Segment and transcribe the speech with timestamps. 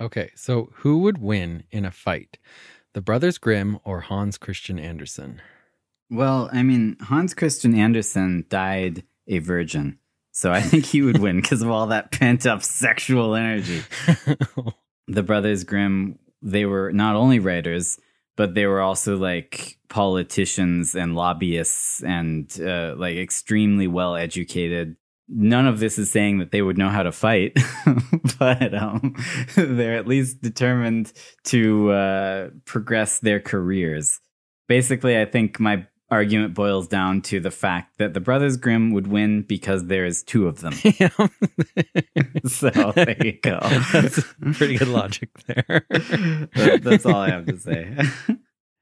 [0.00, 2.38] Okay, so who would win in a fight?
[2.94, 5.40] The Brothers Grimm or Hans Christian Andersen?
[6.10, 9.98] Well, I mean, Hans Christian Andersen died a virgin.
[10.32, 13.82] So I think he would win because of all that pent up sexual energy.
[15.08, 17.98] the Brothers Grimm, they were not only writers,
[18.36, 24.96] but they were also like politicians and lobbyists and uh, like extremely well educated.
[25.28, 27.56] None of this is saying that they would know how to fight,
[28.38, 29.14] but um,
[29.56, 31.12] they're at least determined
[31.44, 34.20] to uh, progress their careers.
[34.68, 39.06] Basically, I think my argument boils down to the fact that the Brothers Grimm would
[39.06, 40.72] win because there's two of them.
[42.46, 43.58] so there you go.
[43.92, 45.86] That's pretty good logic there.
[45.88, 47.96] that, that's all I have to say.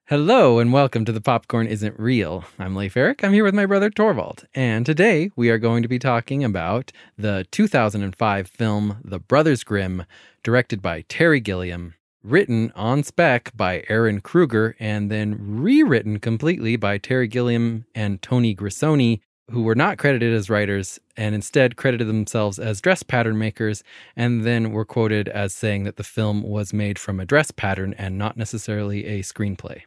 [0.07, 2.45] Hello and welcome to The Popcorn Isn't Real.
[2.59, 3.23] I'm Leif Eric.
[3.23, 4.45] I'm here with my brother Torvald.
[4.53, 10.05] And today we are going to be talking about the 2005 film The Brothers Grimm,
[10.43, 11.95] directed by Terry Gilliam,
[12.25, 18.57] written on spec by Ehren Kruger and then rewritten completely by Terry Gilliam and Tony
[18.57, 23.85] Grisoni, who were not credited as writers and instead credited themselves as dress pattern makers,
[24.17, 27.95] and then were quoted as saying that the film was made from a dress pattern
[27.99, 29.83] and not necessarily a screenplay.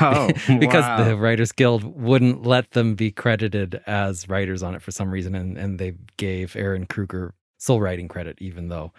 [0.00, 1.04] Oh, because wow.
[1.04, 5.34] the Writers Guild wouldn't let them be credited as writers on it for some reason,
[5.34, 8.92] and, and they gave Ehren Kruger sole writing credit, even though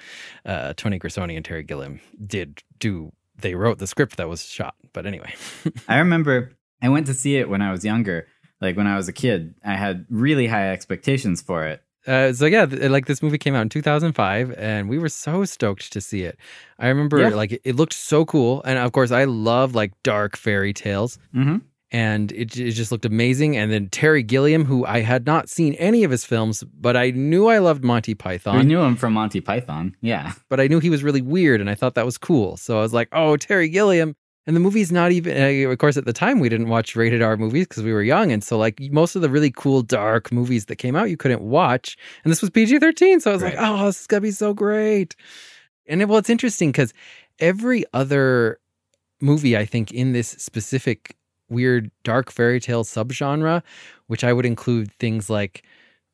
[0.45, 3.11] uh, Tony Grisoni and Terry Gilliam did do.
[3.39, 5.33] They wrote the script that was shot, but anyway.
[5.87, 8.27] I remember I went to see it when I was younger.
[8.59, 11.83] Like when I was a kid, I had really high expectations for it.
[12.07, 15.43] Uh, so yeah, th- like this movie came out in 2005, and we were so
[15.45, 16.39] stoked to see it.
[16.79, 17.29] I remember Yeah.
[17.29, 21.19] like it, it looked so cool, and of course I love like dark fairy tales.
[21.35, 21.57] Mm-hmm.
[21.91, 23.55] and it, it just looked amazing.
[23.55, 27.11] And then Terry Gilliam, who I had not seen any of his films, but I
[27.11, 29.95] knew I loved Monty We Python, knew him from Monty Python.
[30.01, 30.33] Yeah.
[30.49, 32.57] but I knew he was really weird, and I thought that was cool.
[32.57, 34.15] So I was like, oh, Terry Gilliam.
[34.47, 37.21] And the movie's not even, uh, of course, at the time we didn't watch rated
[37.21, 38.31] R movies because we were young.
[38.31, 41.41] And so, like, most of the really cool, dark movies that came out, you couldn't
[41.41, 41.97] watch.
[42.23, 43.19] And this was PG 13.
[43.19, 45.15] So I was like, oh, this is going to be so great.
[45.85, 46.93] And it, well, it's interesting because
[47.39, 48.59] every other
[49.19, 51.15] movie, I think, in this specific
[51.49, 53.61] weird dark fairy tale subgenre,
[54.07, 55.63] which I would include things like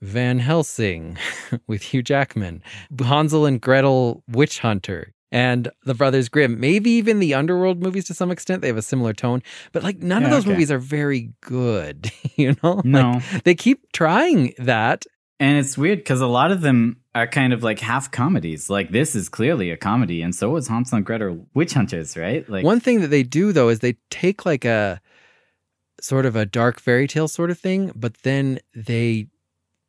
[0.01, 1.17] Van Helsing
[1.67, 2.61] with Hugh Jackman,
[2.99, 8.13] Hansel and Gretel Witch Hunter, and The Brothers Grimm, maybe even the Underworld movies to
[8.13, 8.61] some extent.
[8.61, 10.51] They have a similar tone, but like none of those okay.
[10.51, 12.75] movies are very good, you know?
[12.75, 13.21] Like, No.
[13.43, 15.05] they keep trying that.
[15.39, 18.69] And it's weird because a lot of them are kind of like half comedies.
[18.69, 22.47] Like this is clearly a comedy, and so was Hansel and Gretel Witch Hunters, right?
[22.47, 25.01] Like One thing that they do though is they take like a
[25.99, 29.27] sort of a dark fairy tale sort of thing, but then they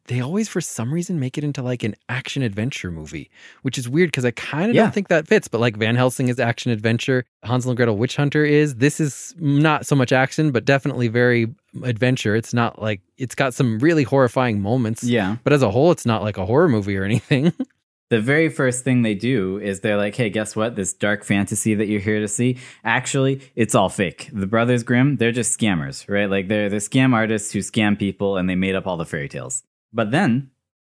[0.07, 3.31] they always for some reason make it into like an action adventure movie,
[3.63, 4.83] which is weird because I kind of Yeah.
[4.83, 5.49] don't think that fits.
[5.49, 8.77] But like Van Helsing is action adventure, Hansel and Gretel Witch Hunter is.
[8.77, 12.37] This is not so much action, but definitely very adventure.
[12.37, 15.05] It's not like it's got some really horrifying moments.
[15.05, 15.37] yeah.
[15.45, 17.53] But as a whole, it's not like a horror movie or anything.
[18.11, 20.77] The very first thing they do is they're like, hey, guess what?
[20.77, 24.29] This dark fantasy that you're here to see, actually, it's all fake.
[24.33, 26.29] The Brothers Grimm, they're just scammers, right?
[26.31, 29.29] Like they're the scam artists who scam people and they made up all the fairy
[29.29, 29.63] tales.
[29.95, 30.51] But then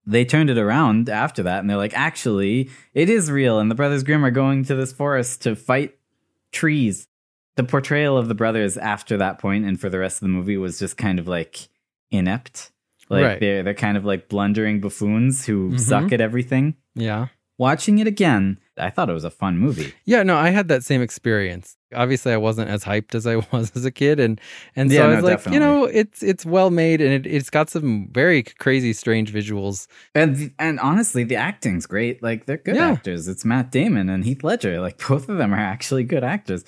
[0.04, 3.58] they turned it around after that and they're like, actually, it is real.
[3.60, 5.96] And the Brothers Grimm are going to this forest to fight
[6.52, 7.06] trees.
[7.56, 10.56] The portrayal of the brothers after that point and for the rest of the movie
[10.56, 11.68] was just kind of like
[12.10, 12.70] inept.
[13.10, 13.40] Like Right.
[13.40, 15.80] they're they're kind of like blundering buffoons who Mhm.
[15.80, 16.74] suck at everything.
[16.94, 17.28] yeah.
[17.56, 19.92] Watching it again, I thought it was a fun movie.
[20.04, 21.76] Yeah, no, I had that same experience.
[21.94, 24.40] Obviously, I wasn't as hyped as I was as a kid, and
[24.76, 25.54] and so Yeah, I no, was like, definitely.
[25.54, 29.86] you know, it's it's well made, and it, it's got some very crazy, strange visuals.
[30.14, 32.22] And and honestly, the acting's great.
[32.22, 32.88] Like they're good Yeah.
[32.90, 33.28] actors.
[33.28, 34.80] It's Matt Damon and Heath Ledger.
[34.80, 36.64] Like both of them are actually good actors.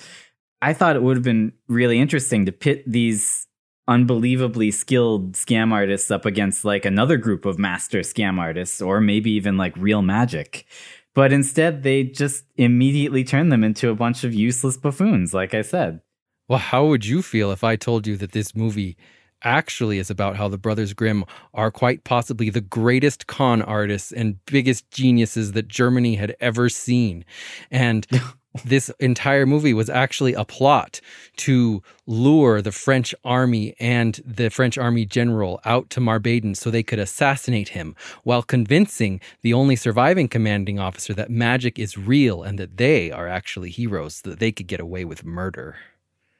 [0.61, 3.47] I thought it would have been really interesting to pit these
[3.87, 9.31] unbelievably skilled scam artists up against like another group of master scam artists or maybe
[9.31, 10.65] even like real magic.
[11.13, 15.61] But instead they just immediately turn them into a bunch of useless buffoons, like I
[15.61, 16.01] said.
[16.47, 18.97] Well, how would you feel if I told you that this movie
[19.43, 24.43] actually is about how the Brothers Grimm are quite possibly the greatest con artists and
[24.45, 27.25] biggest geniuses that Germany had ever seen?
[27.69, 28.05] And
[28.65, 30.99] this entire movie was actually a plot
[31.37, 36.83] to lure the French army and the French army general out to Marbaden so they
[36.83, 42.59] could assassinate him while convincing the only surviving commanding officer that magic is real and
[42.59, 45.77] that they are actually heroes so that they could get away with murder.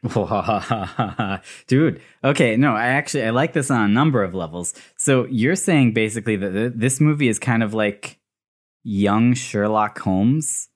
[1.67, 4.73] Dude, okay, no, I actually I like this on a number of levels.
[4.97, 8.19] So you're saying basically that this movie is kind of like
[8.83, 10.69] young Sherlock Holmes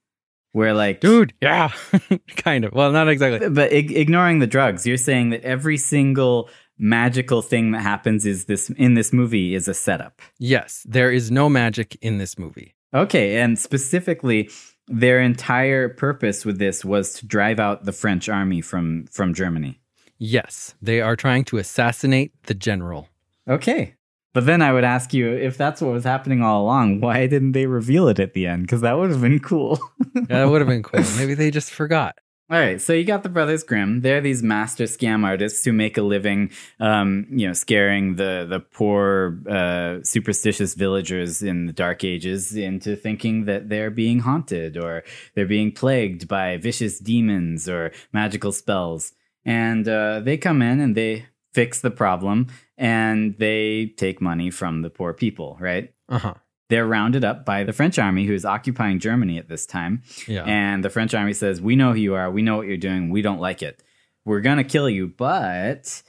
[0.55, 1.71] where like Dude, yeah.
[2.37, 2.71] kind of.
[2.71, 3.49] Well, not exactly.
[3.49, 8.45] but ig- ignoring the drugs, you're saying that every single magical thing that happens is
[8.45, 10.21] this in this movie is a setup.
[10.39, 12.73] Yes, there is no magic in this movie.
[12.93, 14.49] Okay, and specifically
[14.87, 19.81] their entire purpose with this was to drive out the French army from from Germany.
[20.17, 23.09] Yes, they are trying to assassinate the general.
[23.45, 23.95] Okay.
[24.35, 27.53] But then I would ask you if that's what was happening all along, why didn't
[27.53, 28.63] they reveal it at the end?
[28.63, 29.79] Because that would have been cool.
[30.15, 31.03] Yeah, that would have been cool.
[31.17, 32.17] Maybe they just forgot.
[32.49, 33.99] All right, so you got the Brothers Grimm.
[33.99, 38.61] They're these master scam artists who make a living, um, you know, scaring the the
[38.61, 45.03] poor, uh, superstitious villagers in the Dark Ages into thinking that they're being haunted or
[45.33, 49.11] they're being plagued by vicious demons or magical spells.
[49.43, 52.47] And uh, they come in and they fix the problem
[52.77, 55.57] and they take money from the poor people.
[55.59, 55.93] Right?
[56.09, 56.33] Uh huh.
[56.67, 60.01] They're rounded up by the French army, who's occupying Germany at this time.
[60.27, 60.43] Yeah.
[60.45, 62.31] And the French army says, We know who you are.
[62.31, 63.11] We know what you're doing.
[63.11, 63.83] We don't like it.
[64.25, 66.01] We're going to kill you, but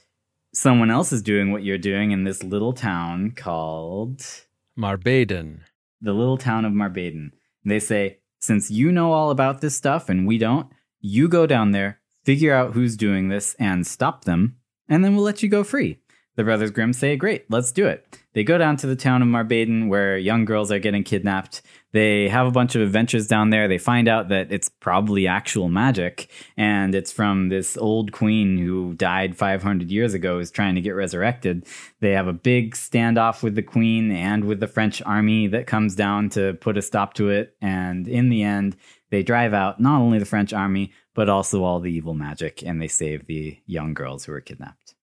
[0.55, 4.23] someone else is doing what you're doing in this little town called
[4.77, 5.59] Marbaden.
[6.01, 7.31] the little town of Marbaden.
[7.63, 10.67] They say, Since you know all about this stuff and we don't,
[10.99, 14.57] you go down there, figure out who's doing this, and stop them,
[14.89, 15.99] and then we'll let you go free.
[16.37, 18.15] The Brothers Grimm say, Great, let's do it.
[18.33, 21.63] They go down to the town of Marbaden where young girls are getting kidnapped.
[21.93, 23.67] They have a bunch of adventures down there.
[23.67, 28.93] They find out that it's probably actual magic, and it's from this old queen who
[28.93, 31.65] died 500 years ago, is trying to get resurrected.
[32.01, 35.95] They have a big standoff with the queen and with the French army that comes
[35.95, 37.57] down to put a stop to it.
[37.63, 38.77] And in the end,
[39.09, 42.79] they drive out not only the French army, but also all the evil magic, and
[42.79, 44.93] they save the young girls who were kidnapped.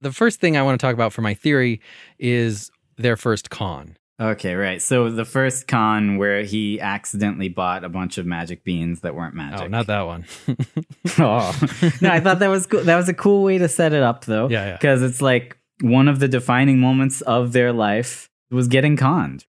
[0.00, 1.80] The first thing I want to talk about for my theory
[2.18, 3.96] is their first con.
[4.20, 4.82] Okay, right.
[4.82, 9.34] So the first con where he accidentally bought a bunch of magic beans that weren't
[9.34, 9.66] magic.
[9.66, 10.24] Oh, not that one.
[11.18, 11.60] oh.
[12.00, 12.82] No, I thought that was cool.
[12.82, 14.48] That was a cool way to set it up, though.
[14.48, 14.72] Yeah, yeah.
[14.72, 19.46] Because it's like one of the defining moments of their life was getting conned.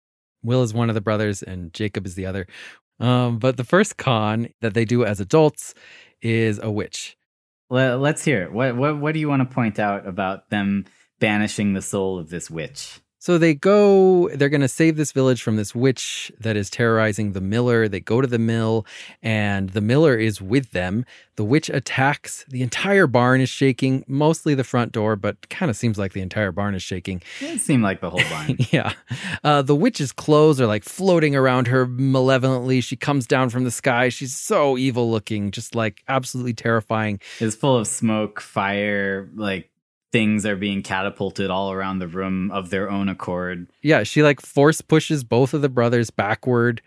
[0.44, 2.46] Will is one of the brothers and Jacob is the other.
[3.00, 5.74] Um, but the first con that they do as adults
[6.20, 7.16] is a witch.
[7.72, 8.52] Let, let's hear it.
[8.52, 10.84] What, what What do you want to point out about them
[11.20, 13.00] banishing the soul of this witch?
[13.22, 17.34] So they go, they're going to save this village from this witch that is terrorizing
[17.34, 17.86] the miller.
[17.86, 18.84] They go to the mill,
[19.22, 21.04] and the miller is with them.
[21.36, 22.44] The witch attacks.
[22.48, 26.20] The entire barn is shaking, mostly the front door, but kind of seems like the
[26.20, 27.22] entire barn is shaking.
[27.40, 28.56] It seemed like the whole barn.
[28.72, 28.92] yeah.
[29.44, 32.80] Uh, the witch's clothes are like floating around her malevolently.
[32.80, 34.08] She comes down from the sky.
[34.08, 37.20] She's so evil looking, just like absolutely terrifying.
[37.38, 39.70] it's full of smoke, fire, like
[40.12, 43.66] things are being catapulted all around the room of their own accord.
[43.80, 46.82] Yeah, she like force pushes both of the brothers backward.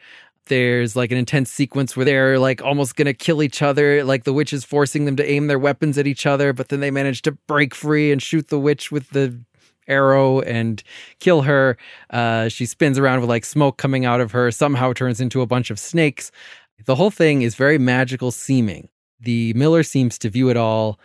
[0.45, 4.03] There's like an intense sequence where they're like almost gonna kill each other.
[4.03, 6.81] Like the witch is forcing them to aim their weapons at each other, but then
[6.81, 9.39] they manage to break free and shoot the witch with the
[9.87, 10.83] arrow and
[11.19, 11.77] kill her.
[12.11, 15.47] Uh, she spins around with like smoke coming out of her, somehow turns into a
[15.47, 16.31] bunch of snakes.
[16.85, 18.89] The whole thing is very magical seeming.
[19.19, 20.99] The miller seems to view it all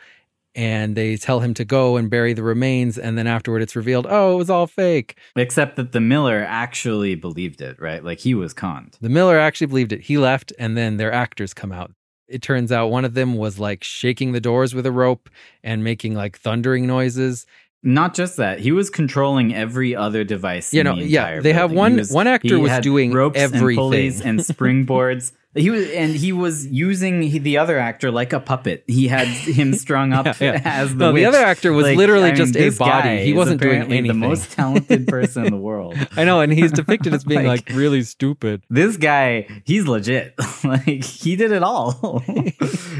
[0.54, 2.98] and they tell him to go and bury the remains.
[2.98, 5.16] And then afterward, it's revealed, oh, it was all fake.
[5.36, 8.02] Except that the miller actually believed it, right?
[8.04, 8.96] Like he was conned.
[9.00, 10.00] The miller actually believed it.
[10.02, 11.92] He left, and then their actors come out.
[12.28, 15.28] It turns out one of them was like shaking the doors with a rope
[15.64, 17.44] and making like thundering noises.
[17.82, 20.72] Not just that, he was controlling every other device.
[20.74, 23.68] You in know, the yeah, they have one- one actor was doing ropes everything.
[23.68, 24.38] and pulleys and
[24.78, 25.32] springboards.
[25.54, 28.84] He was, and he was using the other actor like a puppet.
[28.86, 30.60] He had him strung up Yeah, yeah.
[30.64, 33.24] as the No, the other actor was Like, literally I mean, just a body.
[33.24, 34.06] He wasn't doing anything.
[34.06, 35.96] The most talented person in the world.
[36.16, 38.62] I know, and he's depicted as being like, Like- really stupid.
[38.70, 40.34] This guy, he's legit.
[40.62, 42.22] like he did it all.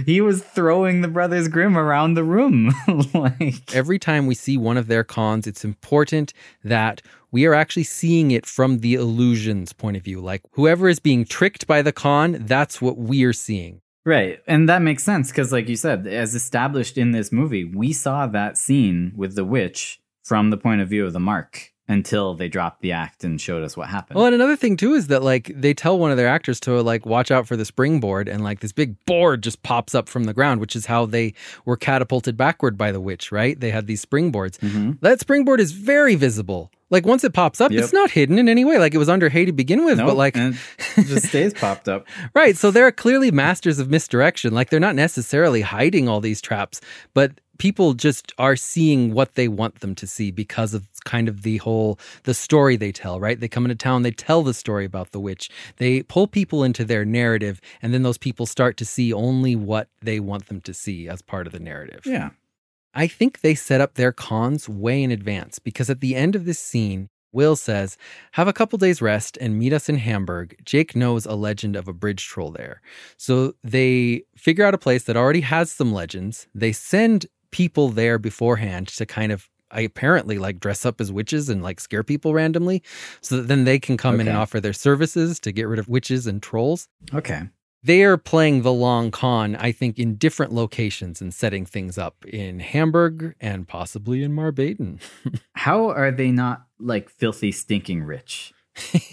[0.04, 2.74] he was throwing the Brothers Grimm around the room.
[3.14, 6.32] like Every time we see one of their cons, it's important
[6.64, 7.00] that
[7.32, 10.20] we are actually seeing it from the illusion's point of view.
[10.20, 13.80] Like whoever is being tricked by the con, that's what we're seeing.
[14.04, 14.40] Right.
[14.46, 18.26] And that makes sense because, like you said, as established in this movie, we saw
[18.28, 22.48] that scene with the witch from the point of view of the mark until they
[22.48, 24.16] dropped the act and showed us what happened.
[24.16, 26.80] Well, and another thing too is that like they tell one of their actors to
[26.82, 30.24] like watch out for the springboard, and like this big board just pops up from
[30.24, 33.30] the ground, which is how they were catapulted backward by the witch.
[33.30, 33.58] Right?
[33.58, 34.58] They had these springboards.
[34.60, 34.98] Mhm.
[35.00, 36.70] That springboard is very visible.
[36.90, 37.82] Like once it pops up, Yep.
[37.84, 38.78] it's not hidden in any way.
[38.78, 40.54] Like it was under hay to begin with, but like it
[41.06, 42.06] just stays popped up.
[42.34, 42.56] Right.
[42.56, 44.52] So they're clearly masters of misdirection.
[44.54, 46.80] Like they're not necessarily hiding all these traps,
[47.14, 51.42] but people just are seeing what they want them to see because of kind of
[51.42, 53.38] the whole the story they tell, right?
[53.38, 55.50] They come into town, they tell the story about the witch.
[55.76, 59.88] They pull people into their narrative, and then those people start to see only what
[60.00, 62.02] they want them to see as part of the narrative.
[62.06, 62.30] Yeah.
[62.94, 66.44] I think they set up their cons way in advance because at the end of
[66.44, 67.96] this scene, Will says,
[68.32, 70.56] Have a couple days rest and meet us in Hamburg.
[70.64, 72.80] Jake knows a legend of a bridge troll there.
[73.16, 76.48] So they figure out a place that already has some legends.
[76.54, 81.48] They send people there beforehand to kind of I apparently like dress up as witches
[81.48, 82.82] and like scare people randomly
[83.20, 85.88] so that then they can come in and offer their services to get rid of
[85.88, 86.88] witches and trolls.
[87.14, 87.42] Okay.
[87.82, 92.26] They are playing the long con, I think, in different locations and setting things up
[92.26, 95.00] in Hamburg and possibly in Marbaden.
[95.54, 98.52] How are they not like filthy stinking rich?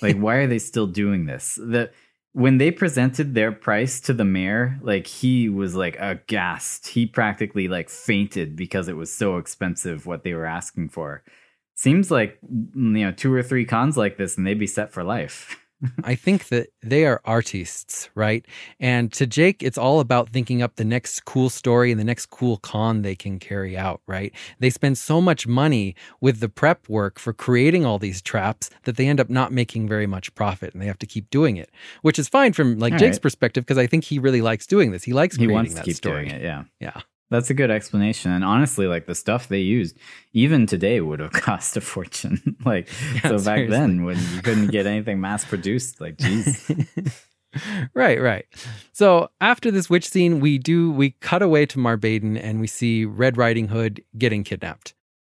[0.02, 1.56] like why are they still doing this?
[1.56, 1.92] The
[2.34, 6.88] when they presented their price to the mayor, like he was like aghast.
[6.88, 11.24] He practically like fainted because it was so expensive what they were asking for.
[11.76, 15.04] Seems like you know two or three cons like this and they'd be set for
[15.04, 15.58] life.
[16.04, 18.46] I think that they are artists, right?
[18.80, 22.28] And to Jake, it's all about thinking up the next cool story and the next
[22.28, 24.34] cool con they can carry out, right?
[24.60, 28.98] They spend so much money with the prep work for creating all these traps that
[28.98, 31.70] they end up not making very much profit and they have to keep doing it,
[32.02, 33.22] which is fine from like All Jake's right.
[33.22, 35.04] perspective because I think he really likes doing this.
[35.04, 36.26] He likes he creating wants to that keep story.
[36.26, 36.64] doing it, yeah.
[36.80, 37.02] Yeah.
[37.30, 38.32] That's a good explanation.
[38.32, 39.98] And honestly, like the stuff they used,
[40.34, 42.56] even today would have cost a fortune.
[42.66, 46.72] like Yeah, so back then when you couldn't get anything mass produced, like geez.
[47.94, 48.46] right, right.
[48.94, 53.06] So after this witch scene, we do we cut away to Marbaden and we see
[53.06, 54.94] Red Riding Hood getting kidnapped.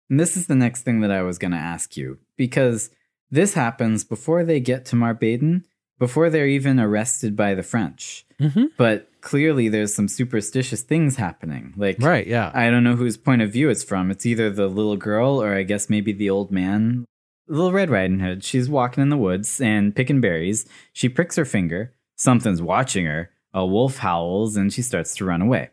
[0.08, 2.90] And this is the next thing that I was going to ask you because
[3.30, 5.64] this happens before they get to Marbaden,
[5.98, 8.26] before they're even arrested by the French.
[8.40, 8.66] Mm-hmm.
[8.76, 11.72] But clearly, there's some superstitious things happening.
[11.76, 12.50] Like, Right, yeah.
[12.52, 14.10] I don't know whose point of view it's from.
[14.10, 17.06] It's either the little girl or I guess maybe the old man.
[17.48, 20.66] Little Red Riding Hood, she's walking in the woods and picking berries.
[20.92, 21.94] She pricks her finger.
[22.16, 23.30] Something's watching her.
[23.54, 25.70] A wolf howls and she starts to run away.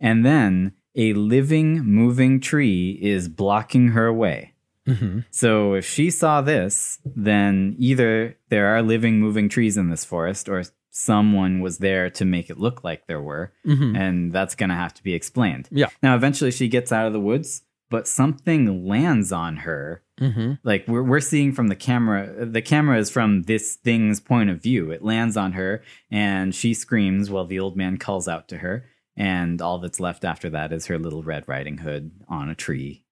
[0.00, 4.52] And then a living, moving tree is blocking her way.
[4.86, 10.04] hmm So if she saw this, then either there are living, moving trees in this
[10.04, 10.62] forest or
[10.94, 14.76] someone was there to make it look like there were hmm and that's going to
[14.76, 15.68] have to be explained.
[15.72, 15.88] Yeah.
[16.02, 20.02] Now, eventually, she gets out of the woods, but something lands on her.
[20.18, 24.50] hmm Like we're we're seeing from the camera, the camera is from this thing's point
[24.50, 24.90] of view.
[24.90, 28.84] It lands on her, and she screams while the old man calls out to her.
[29.16, 33.04] And all that's left after that is her little Red Riding Hood on a tree.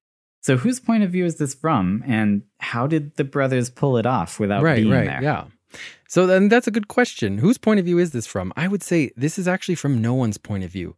[0.42, 4.06] So, whose point of view is this from, and how did the brothers pull it
[4.06, 5.22] off without Right, being right, there?
[5.22, 5.44] yeah.
[6.11, 7.38] So then that's a good question.
[7.38, 8.52] Whose point of view is this from?
[8.57, 10.97] I would say this is actually from no one's point of view.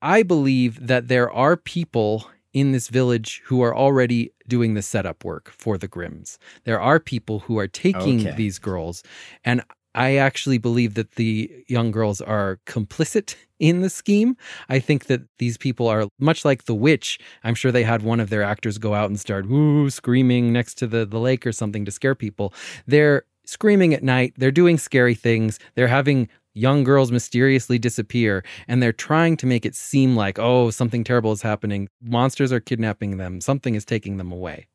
[0.00, 5.24] I believe that there are people in this village who are already doing the setup
[5.24, 6.38] work for the Grimms.
[6.62, 8.36] There are people who are taking Okay.
[8.36, 9.02] these girls,
[9.44, 9.64] and
[9.96, 14.36] I actually believe that the young girls are complicit in the scheme.
[14.68, 17.18] I think that these people are much like the witch.
[17.42, 20.74] I'm sure they had one of their actors go out and start woo screaming next
[20.78, 22.54] to the, the lake or something to scare people.
[22.86, 28.82] They're screaming at night, they're doing scary things, they're having young girls mysteriously disappear, and
[28.82, 31.88] they're trying to make it seem like, oh, something terrible is happening.
[32.02, 34.66] Monsters are kidnapping them, something is taking them away.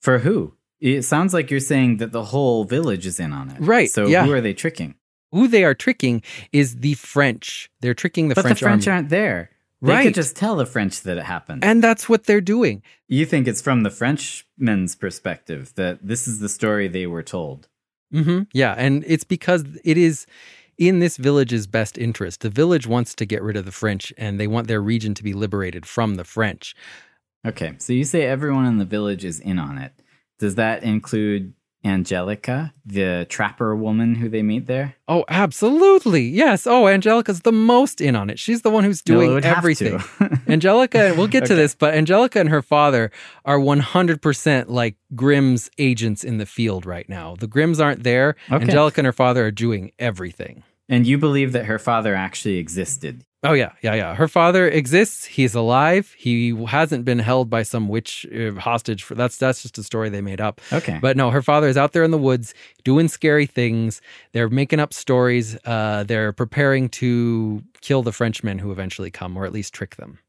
[0.00, 0.54] For who?
[0.80, 3.56] It sounds like you're saying that the whole village is in on it.
[3.60, 4.24] Right, So, yeah.
[4.26, 4.94] who are they tricking?
[5.32, 7.68] Who they are tricking is the French.
[7.80, 8.44] They're tricking the French.
[8.44, 8.96] but French the French army.
[8.96, 9.50] aren't there.
[9.82, 10.04] They Right.
[10.04, 11.64] could just tell the French that it happened.
[11.64, 12.82] and that's what they're doing.
[13.08, 17.68] you think it's from the Frenchmen's perspective that this is the story they were told.
[18.14, 20.26] Hmm Yeah, and it's because it is
[20.78, 22.40] in this village's best interest.
[22.40, 25.22] The village wants to get rid of the French, and they want their region to
[25.22, 26.74] be liberated from the French.
[27.46, 29.92] Okay, so you say everyone in the village is in on it.
[30.38, 31.52] Does that include
[31.84, 34.96] Angelica, the trapper woman who they meet there?
[35.06, 36.22] Oh, absolutely.
[36.22, 36.66] Yes.
[36.66, 38.38] Oh, Angelica's the most in on it.
[38.38, 40.00] She's the one who's doing have everything.
[40.48, 43.10] Angelica, we'll get to this, but Angelica and her father
[43.44, 47.36] are 100% like Grimm's agents in the field right now.
[47.38, 48.36] The Grimms aren't there.
[48.50, 48.62] Okay.
[48.64, 50.62] Angelica and her father are doing everything.
[50.88, 53.24] and you believe that her father actually existed.
[53.44, 54.14] Oh yeah, yeah, yeah.
[54.14, 55.26] Her father exists.
[55.26, 56.14] He's alive.
[56.16, 59.02] He hasn't been held by some witch uh, hostage.
[59.02, 60.62] For that's that's just a story they made up.
[60.72, 60.98] Okay.
[61.00, 64.00] But no, her father is out there in the woods doing scary things.
[64.32, 65.58] They're making up stories.
[65.66, 70.20] Uh, they're preparing to kill the Frenchmen who eventually come, or at least trick them.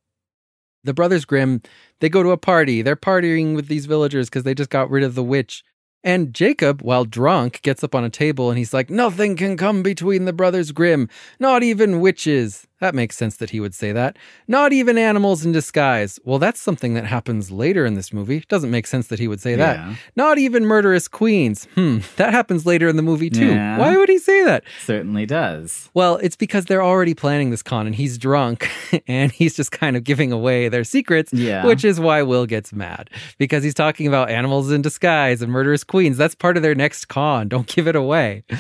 [0.84, 1.62] The brothers Grimm,
[2.00, 2.82] they go to a party.
[2.82, 5.64] They're partying with these villagers because they just got rid of the witch.
[6.04, 9.82] And Jacob, while drunk, gets up on a table and he's like, Nothing can come
[9.82, 12.65] between the brothers Grimm, not even witches.
[12.82, 14.18] That makes sense that he would say that.
[14.48, 16.20] Not even animals in disguise.
[16.26, 18.44] Well, that's something that happens later in this movie.
[18.50, 19.78] Doesn't make sense that he would say that.
[19.78, 19.96] Yeah.
[20.18, 21.68] Not even murderous queens.
[21.76, 23.48] Hmm, that happens later in the movie too.
[23.48, 23.78] Yeah.
[23.78, 24.64] Why would he say that?
[24.84, 25.90] Certainly does.
[25.94, 28.70] Well, it's because they're already planning this con and he's drunk
[29.08, 31.66] and he's just kind of giving away their secrets, Yeah.
[31.66, 35.84] which is why Will gets mad because he's talking about animals in disguise and murderous
[35.86, 36.18] queens.
[36.18, 37.48] That's part of their next con.
[37.48, 38.44] Don't give it away.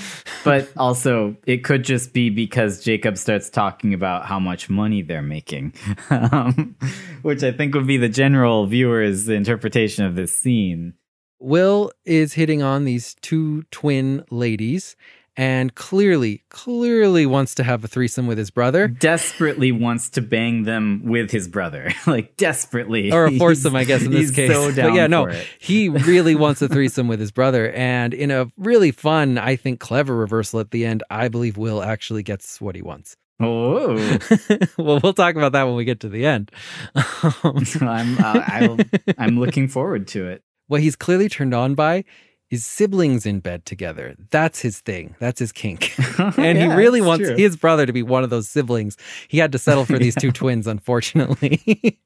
[0.45, 5.21] But also, it could just be because Jacob starts talking about how much money they're
[5.21, 5.73] making,
[6.09, 6.75] um,
[7.21, 10.93] which I think would be the general viewer's interpretation of this scene.
[11.39, 14.95] Will is hitting on these two twin ladies
[15.37, 18.87] and clearly, clearly wants to have a threesome with his brother.
[18.87, 24.03] Desperately wants to bang them with his brother, like desperately, Or a foursome, I guess,
[24.03, 24.45] in this he's case.
[24.55, 27.71] So down but yeah, no, he really wants a threesome with his brother.
[27.71, 31.83] And in a really fun, I think, clever reversal at the end, I believe Will
[31.83, 33.17] actually gets what he wants.
[33.39, 33.95] Oh,
[34.77, 36.51] well, we'll talk about that when we get to the end.
[36.95, 38.77] Um, I'm uh,
[39.17, 40.43] I'm looking forward to it.
[40.67, 42.05] what he's clearly turned on by
[42.51, 44.15] is siblings in bed together.
[44.29, 45.15] That's his thing.
[45.19, 45.93] That's his kink.
[46.37, 47.35] And he really wants true.
[47.35, 48.95] his brother to be one of those siblings.
[49.27, 51.99] He had to settle for these two twins, unfortunately.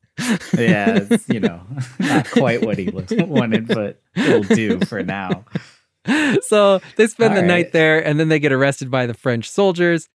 [0.57, 1.61] yeah, it's, you know,
[1.99, 5.45] not quite what he wanted, but it'll do for now.
[6.41, 9.49] so they spend the All night there and then they get arrested by the French
[9.49, 10.09] soldiers.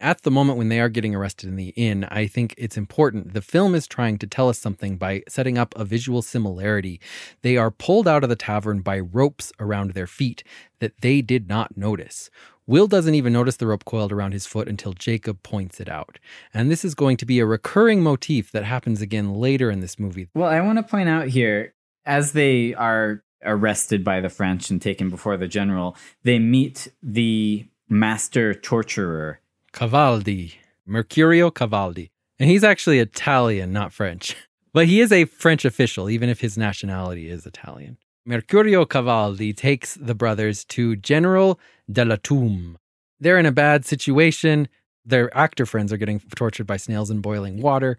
[0.00, 3.34] At the moment when they are getting arrested in the inn, I think it's important.
[3.34, 7.00] The film is trying to tell us something by setting up a visual similarity.
[7.42, 10.44] They are pulled out of the tavern by ropes around their feet
[10.78, 12.30] that they did not notice.
[12.64, 16.20] Will doesn't even notice the rope coiled around his foot until Jacob points it out.
[16.54, 19.98] And this is going to be a recurring motif that happens again later in this
[19.98, 20.28] movie.
[20.32, 21.74] Well, I want to point out here,
[22.04, 27.66] as they are arrested by the French and taken before the general, they meet the
[27.88, 29.40] master torturer.
[29.78, 30.54] Cavaldi,
[30.88, 32.10] Mercurio Cavaldi.
[32.40, 34.36] And he's actually Italian, not French.
[34.74, 37.96] But he is a French official, even if his nationality is Italian.
[38.28, 41.58] Mercurio Cavaldi takes the brothers to General
[41.90, 42.76] de la Tombe.
[43.18, 44.68] They're in a bad situation.
[45.06, 47.96] Their actor friends are getting tortured by snails in boiling water.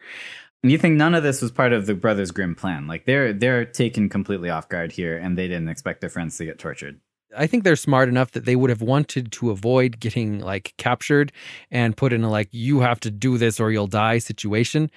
[0.62, 2.86] And you think none of this was part of the Brothers Grimm plan?
[2.86, 6.46] Like they're they're taken completely off guard here, and they didn't expect their friends to
[6.46, 7.00] get tortured.
[7.38, 11.32] I think they're smart enough that they would have wanted to avoid getting like captured
[11.72, 14.90] and put in a like you have to do this or you'll die situation.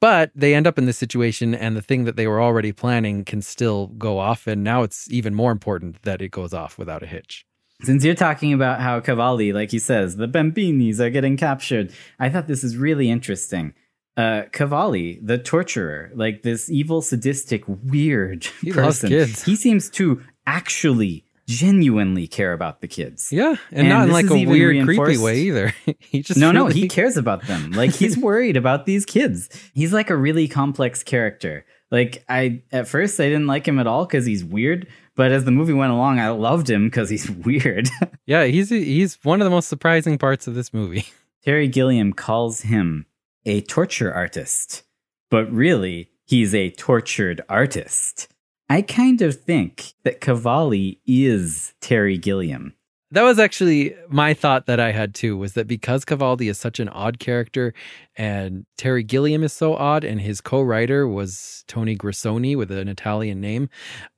[0.00, 3.24] But they end up in this situation and the thing that they were already planning
[3.24, 7.02] can still go off and now it's even more important that it goes off without
[7.02, 7.44] a hitch.
[7.82, 12.28] Since you're talking about how Cavaldi, like he says, the Bambinis are getting captured, I
[12.28, 13.74] thought this is really interesting.
[14.16, 19.44] Uh, Cavaldi, the torturer, like this evil, sadistic, weird He loves person, kids.
[19.44, 23.32] he seems to actually genuinely care about the kids.
[23.32, 25.74] Yeah, and, And not in like a weird creepy way either.
[25.98, 27.72] he just No, no, he cares about them.
[27.72, 29.48] Like he's worried about these kids.
[29.74, 31.66] He's like a really complex character.
[31.90, 34.86] Like I at first I didn't like him at all cuz he's weird,
[35.16, 37.88] but as the movie went along I loved him cuz he's weird.
[38.26, 41.06] Yeah, he's he's one of the most surprising parts of this movie.
[41.44, 43.06] Terry Gilliam calls him
[43.44, 44.84] a torture artist,
[45.30, 48.28] but really he's a tortured artist.
[48.70, 52.72] I kind of think that Cavaldi is Terry Gilliam.
[53.10, 56.78] That was actually my thought that I had too was that because Cavaldi is such
[56.78, 57.74] an odd character
[58.14, 63.40] and Terry Gilliam is so odd and his co-writer was Tony Grisoni with an Italian
[63.40, 63.68] name,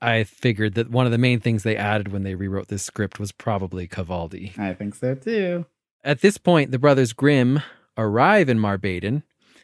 [0.03, 3.19] I figured that one of the main things they added when they rewrote this script
[3.19, 4.59] was probably Cavaldi.
[4.59, 5.65] I think so too.
[6.05, 7.63] At this point, the brothers Grimm
[7.97, 9.23] arrive in Marbaden.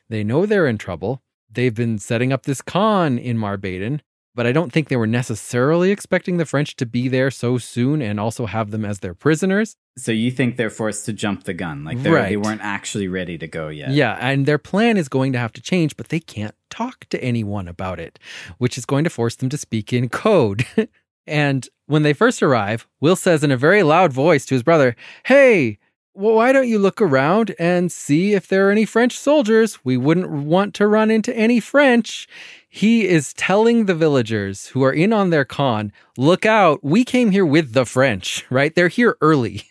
[0.09, 1.23] They know they're in trouble.
[1.51, 4.01] They've been setting up this con in Marbaden,
[4.39, 8.01] but I don't think they were necessarily expecting the French to be there so soon
[8.01, 9.75] and also have them as their prisoners.
[9.97, 12.29] So you think they're forced to jump the gun, like Right.
[12.29, 13.91] they weren't actually ready to go yet?
[13.91, 17.21] Yeah, and their plan is going to have to change, but they can't talk to
[17.21, 18.21] anyone about it,
[18.59, 20.65] which is going to force them to speak in code.
[21.27, 24.95] and when they first arrive, Will says in a very loud voice to his brother,
[25.25, 25.79] Hey,
[26.15, 29.85] well, why don't you look around and see if there are any French soldiers?
[29.85, 32.29] We wouldn't want to run into any French.
[32.79, 37.33] He is telling the villagers who are in on their con, look out, we came
[37.33, 38.73] here with the French, right?
[38.73, 39.63] They're here early.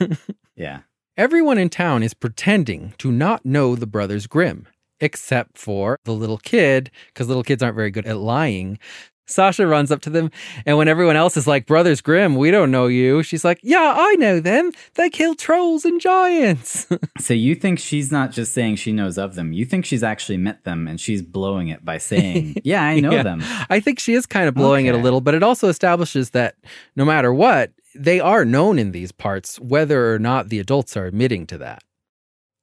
[0.56, 0.80] Yeah.
[1.18, 4.66] Everyone in town is pretending to not know the Brothers Grimm,
[5.00, 8.78] except for the little kid, because little kids aren't very good at lying.
[9.26, 10.30] Sasha runs up to them,
[10.64, 13.94] and when everyone else is like, Brothers Grimm, we don't know you, she's like, Yeah,
[13.96, 14.72] I know them.
[14.94, 16.86] They kill trolls and giants.
[17.18, 19.52] So you think she's not just saying she knows of them.
[19.52, 23.10] You think she's actually met them and she's blowing it by saying, Yeah, I know
[23.10, 23.22] Yeah.
[23.24, 23.42] them.
[23.68, 26.54] I think she is kind of blowing it a little, but it also establishes that
[26.94, 31.06] no matter what, they are known in these parts, whether or not the adults are
[31.06, 31.82] admitting to that.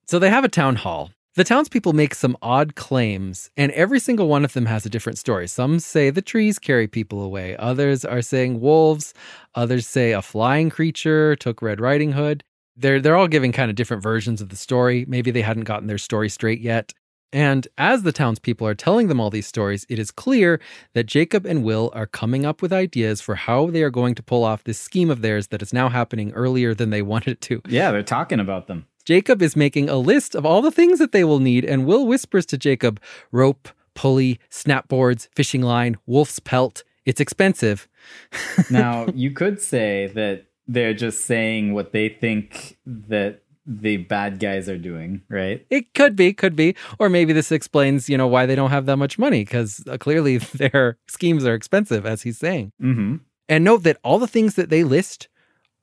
[0.07, 1.11] So they have a town hall.
[1.35, 5.17] The townspeople make some odd claims, and every single one of them has a different
[5.17, 5.47] story.
[5.47, 9.15] Some say the trees carry people away, others are saying wolves,
[9.55, 12.43] others say a flying creature took Red Riding Hood.
[12.75, 15.05] They're, they're all giving kind of different versions of the story.
[15.07, 16.93] Maybe they hadn't gotten their story straight yet.
[17.31, 20.61] And as the townspeople are telling them all these stories, it is clear
[20.93, 24.21] that Jacob and Will are coming up with ideas for how they are going to
[24.21, 27.41] pull off this scheme of theirs that is now happening earlier than they wanted it
[27.41, 27.61] to.
[27.67, 28.85] Yeah, they're talking about them.
[29.05, 32.05] Jacob is making a list of all the things that they will need, and Will
[32.05, 32.99] whispers to Jacob
[33.31, 36.83] rope, pulley, snapboards, fishing line, wolf's pelt.
[37.05, 37.87] It's expensive.
[38.69, 44.67] now, you could say that they're just saying what they think that the bad guys
[44.67, 45.65] are doing, right?
[45.69, 46.75] It could be, could be.
[46.99, 49.97] Or maybe this explains, you know, why they don't have that much money because uh,
[49.97, 52.71] clearly their schemes are expensive, as he's saying.
[52.81, 53.17] Mm-hmm.
[53.49, 55.27] And note that all the things that they list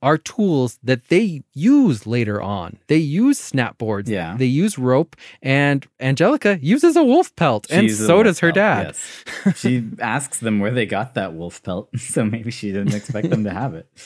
[0.01, 2.77] are tools that they use later on.
[2.87, 4.07] They use snapboards.
[4.07, 4.35] Yeah.
[4.37, 8.55] They use rope, and Angelica uses a wolf pelt, She and so does her pelt,
[8.55, 8.95] dad.
[9.45, 9.59] yes.
[9.59, 13.43] she asks them where they got that wolf pelt, so maybe she didn't expect them
[13.43, 13.87] to have it.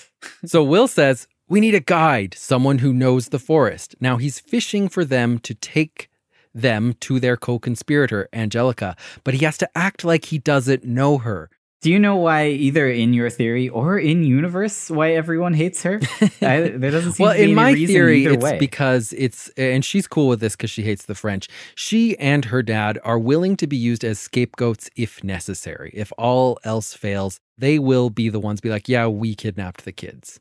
[0.45, 3.95] So Will says, We need a guide, someone who knows the forest.
[4.01, 6.09] Now he's fishing for them to take
[6.53, 11.19] them to their co conspirator, Angelica, but he has to act like he doesn't know
[11.19, 11.51] her.
[11.81, 15.99] Do you know why, either in your theory or in universe, why everyone hates her?
[16.41, 17.43] I, there doesn't seem well, to be a good.
[17.43, 18.57] Well, in any my reason theory, it's way.
[18.57, 21.47] because it's, and she's cool with this because she hates the French.
[21.75, 25.91] She and her dad are willing to be used as scapegoats if necessary.
[25.93, 29.91] If all else fails, they will be the ones be like, yeah, we kidnapped the
[29.91, 30.39] kids.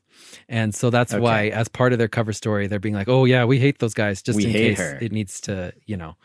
[0.49, 1.21] And so that's Okay.
[1.21, 3.93] why, as part of their cover story, they're being like, oh, yeah, we hate those
[3.93, 4.97] guys just We in case her.
[4.99, 6.15] it needs to, you know,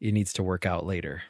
[0.00, 1.22] it needs to work out later.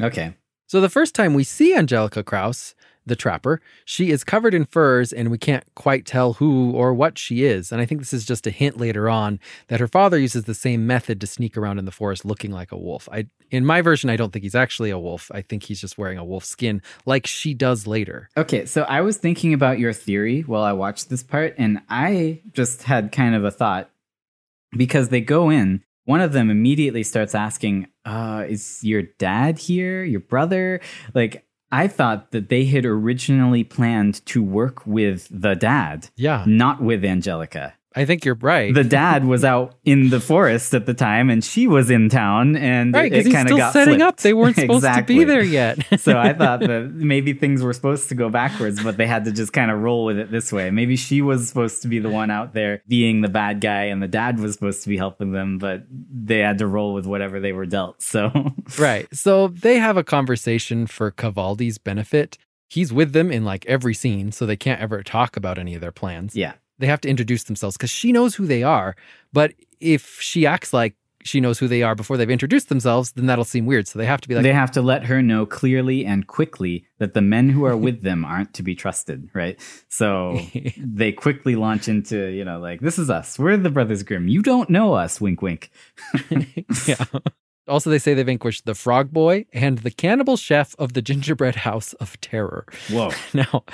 [0.00, 0.34] okay,
[0.66, 2.74] So the first time we see Angelica Kraus,
[3.06, 7.18] the trapper, she is covered in furs and we can't quite tell who or what
[7.18, 7.70] she is.
[7.70, 10.54] And I think this is just a hint later on that her father uses the
[10.54, 13.06] same method to sneak around in the forest looking like a wolf.
[13.12, 15.30] I in my version I don't think he's actually a wolf.
[15.34, 18.30] I think he's just wearing a wolf skin like she does later.
[18.38, 18.64] okay.
[18.64, 22.84] So I was thinking about your theory while I watched this part, and I just
[22.84, 23.90] had kind of a thought
[24.72, 25.84] because they go in.
[26.04, 30.04] One of them immediately starts asking, uh, "Is your dad here?
[30.04, 30.80] Your brother?"
[31.14, 31.46] Like.
[31.72, 36.44] I thought that they had originally planned to work with the dad, Yeah.
[36.46, 37.74] not with Angelica.
[37.96, 38.74] I think you're right.
[38.74, 42.56] the dad was out in the forest at the time and she was in town
[42.56, 44.02] and right, it, it kind of got setting flipped.
[44.02, 44.16] up.
[44.18, 45.78] They weren't supposed to be there yet.
[46.00, 49.32] so I thought that maybe things were supposed to go backwards, but they had to
[49.32, 50.70] just kind of roll with it this way.
[50.70, 54.02] Maybe she was supposed to be the one out there being the bad guy, and
[54.02, 57.40] the dad was supposed to be helping them, but they had to roll with whatever
[57.40, 58.02] they were dealt.
[58.02, 59.06] So Right.
[59.14, 62.38] So they have a conversation for Cavaldi's benefit.
[62.68, 65.80] He's with them in like every scene, so they can't ever talk about any of
[65.80, 66.34] their plans.
[66.34, 68.96] yeah, They have to introduce themselves because she knows who they are.
[69.32, 73.26] But if she acts like she knows who they are before they've introduced themselves, then
[73.26, 73.88] that'll seem weird.
[73.88, 76.86] So they have to be like, they have to let her know clearly and quickly
[76.98, 79.58] that the men who are with them aren't to be trusted, right?
[79.88, 80.38] So
[80.76, 83.38] they quickly launch into, you know, like, this is us.
[83.38, 84.28] We're the Brothers Grimm.
[84.28, 85.70] You don't know us, wink, wink.
[86.86, 87.04] yeah.
[87.66, 91.56] Also, they say they vanquished the Frog Boy and the cannibal chef of the Gingerbread
[91.56, 92.66] House of Terror.
[92.90, 93.10] Whoa.
[93.32, 93.64] Now,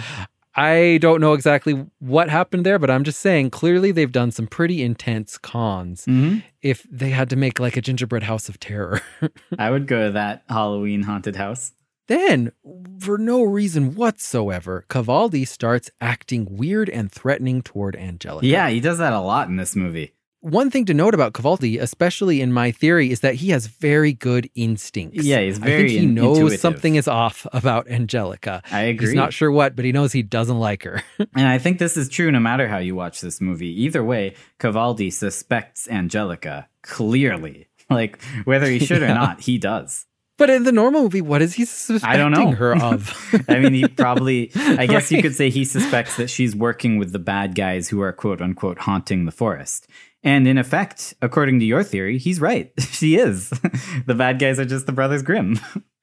[0.56, 4.46] I don't know exactly what happened there, but I'm just saying clearly they've done some
[4.46, 9.00] pretty intense cons hmm if they had to make like a gingerbread house of terror.
[9.58, 11.72] I would go to that Halloween haunted house.
[12.08, 12.52] then,
[12.98, 18.46] for no reason whatsoever, Cavaldi starts acting weird and threatening toward Angelica.
[18.46, 20.12] Yeah, he does that a lot in this movie.
[20.42, 24.14] One thing to note about Cavaldi, especially in my theory, is that he has very
[24.14, 25.22] good instincts.
[25.22, 25.74] Yeah, he's very.
[25.74, 26.60] I think he in- knows intuitive.
[26.60, 28.62] something is off about Angelica.
[28.72, 29.08] I agree.
[29.08, 31.02] He's not sure what, but he knows he doesn't like her.
[31.36, 33.82] And I think this is true no matter how you watch this movie.
[33.84, 37.66] Either way, Cavaldi suspects Angelica clearly.
[37.90, 40.06] Like, whether he should or not, he does.
[40.38, 42.52] but in the normal movie, what is he suspecting I don't know.
[42.52, 43.12] her of?
[43.48, 47.10] I mean, he probably, I guess you could say he suspects that she's working with
[47.10, 49.88] the bad guys who are quote unquote haunting the forest.
[50.22, 52.72] And in effect, according to your theory, he's right.
[52.80, 53.50] she is.
[54.06, 55.58] the bad guys are just the Brothers Grimm.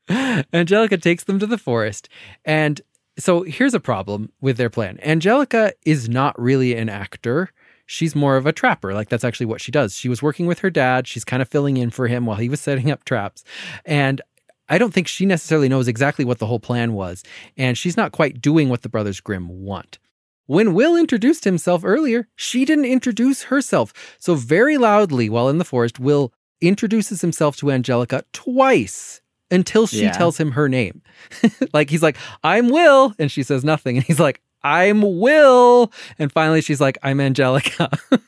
[0.53, 2.09] Angelica takes them to the forest.
[2.45, 2.81] And
[3.19, 7.49] so here's a problem with their plan Angelica is not really an actor.
[7.89, 8.93] She's more of a trapper.
[8.93, 9.95] Like, that's actually what she does.
[9.95, 11.07] She was working with her dad.
[11.07, 13.45] She's kind of filling in for him while he was setting up traps.
[13.85, 14.21] And
[14.67, 17.23] I don't think she necessarily knows exactly what the whole plan was.
[17.55, 19.99] And she's not quite doing what the Brothers Grimm want.
[20.47, 23.93] When Will introduced himself earlier, she didn't introduce herself.
[24.19, 30.01] So, very loudly while in the forest, Will introduces himself to Angelica twice until she
[30.03, 30.11] Yeah.
[30.13, 31.01] tells him her name.
[31.73, 33.13] like, he's like, I'm Will.
[33.19, 33.97] And she says nothing.
[33.97, 35.93] And he's like, I'm Will.
[36.19, 37.89] And finally, she's like, I'm Angelica.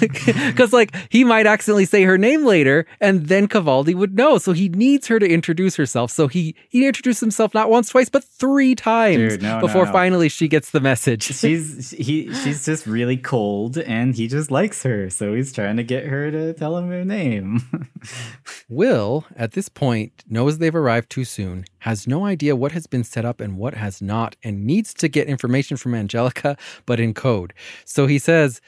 [0.00, 4.38] Because, like, he might accidentally say her name later, and then Cavaldi would know.
[4.38, 6.10] So he needs her to introduce herself.
[6.10, 9.86] So he, he introduced himself not once, twice, but three times Dude, no, no, before
[9.86, 9.92] no.
[9.92, 11.22] finally she gets the message.
[11.38, 15.84] she's he she's just really cold and he just likes her so he's trying to
[15.84, 17.60] get her to tell him her name
[18.68, 23.04] Will, at this point, knows they've arrived too soon, has no idea what has been
[23.04, 27.12] set up and what has not, and needs to get information from Angelica, but in
[27.12, 27.52] code.
[27.84, 28.60] So he says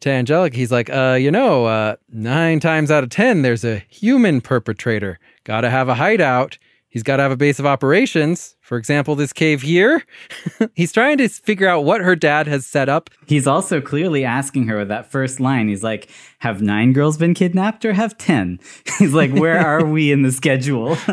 [0.00, 3.84] to Angelica, he's like, uh, you know, uh, nine times out of ten, there's a
[3.88, 5.18] human perpetrator.
[5.44, 6.58] Gotta have a hideout.
[6.90, 8.56] He's got to have a base of operations.
[8.60, 10.04] For example, this cave here.
[10.74, 13.10] he's trying to figure out what her dad has set up.
[13.26, 17.34] he's also clearly asking her with that first line he's like have nine girls been
[17.34, 18.58] kidnapped or have ten
[18.98, 20.94] he's like where are we in the schedule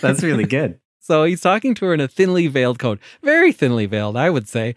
[0.00, 3.86] that's really good So he's talking to her in a thinly veiled code, very thinly
[3.86, 4.74] veiled, I would say,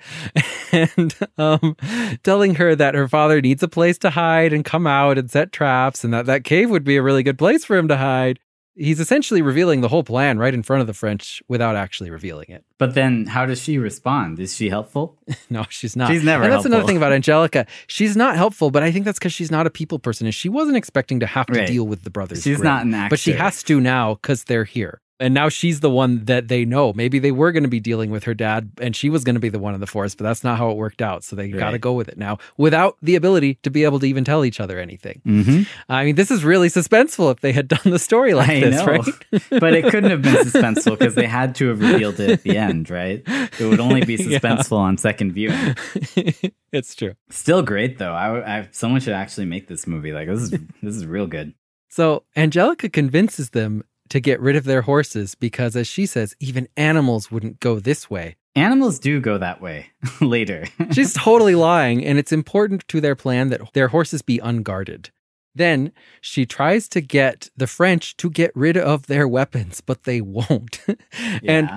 [0.72, 1.76] and um,
[2.24, 5.52] telling her that her father needs a place to hide and come out and set
[5.52, 8.39] traps, and that that cave would be a really good place for him to hide.
[8.76, 12.48] He's essentially revealing the whole plan right in front of the French without actually revealing
[12.50, 12.64] it.
[12.80, 15.18] but then how does she respond is she helpful
[15.50, 16.10] No, she's not.
[16.10, 17.66] She's never And that's another thing about Angelica.
[17.88, 20.26] She's not helpful, but I think that's because she's not a people person.
[20.26, 21.68] And she wasn't expecting to have to Right.
[21.68, 22.42] deal with the brothers.
[22.44, 22.66] She's Grimm.
[22.66, 25.00] not an actor But she has to now because they're here.
[25.24, 26.92] And now she's the one that they know.
[26.92, 29.40] Maybe they were going to be dealing with her dad and she was going to
[29.40, 31.24] be the one in the forest, but that's not how it worked out.
[31.24, 34.06] So they got to go with it now without the ability to be able to
[34.06, 35.22] even tell each other anything.
[35.26, 35.62] mm-hmm.
[35.88, 38.76] I mean, this is really suspenseful if they had done the story like I this,
[38.76, 38.86] know.
[38.86, 39.06] right?
[39.62, 42.58] but it couldn't have been suspenseful because they had to have revealed it at the
[42.58, 43.24] end, right?
[43.26, 44.40] It would only be Yeah.
[44.40, 45.76] suspenseful on second viewing.
[46.74, 47.16] it's true.
[47.30, 48.14] Still great though.
[48.14, 50.12] I, I someone should actually make this movie.
[50.12, 51.54] Like this is this is real good.
[51.90, 56.67] So Angelica convinces them to get rid of their horses because, as she says, even
[56.78, 58.36] animals wouldn't go this way.
[58.56, 59.88] Animals do go that way
[60.21, 60.67] later.
[60.91, 65.10] She's totally lying, and it's important to their plan that their horses be unguarded.
[65.56, 70.21] Then she tries to get the French to get rid of their weapons, but they
[70.21, 70.80] won't.
[71.43, 71.71] and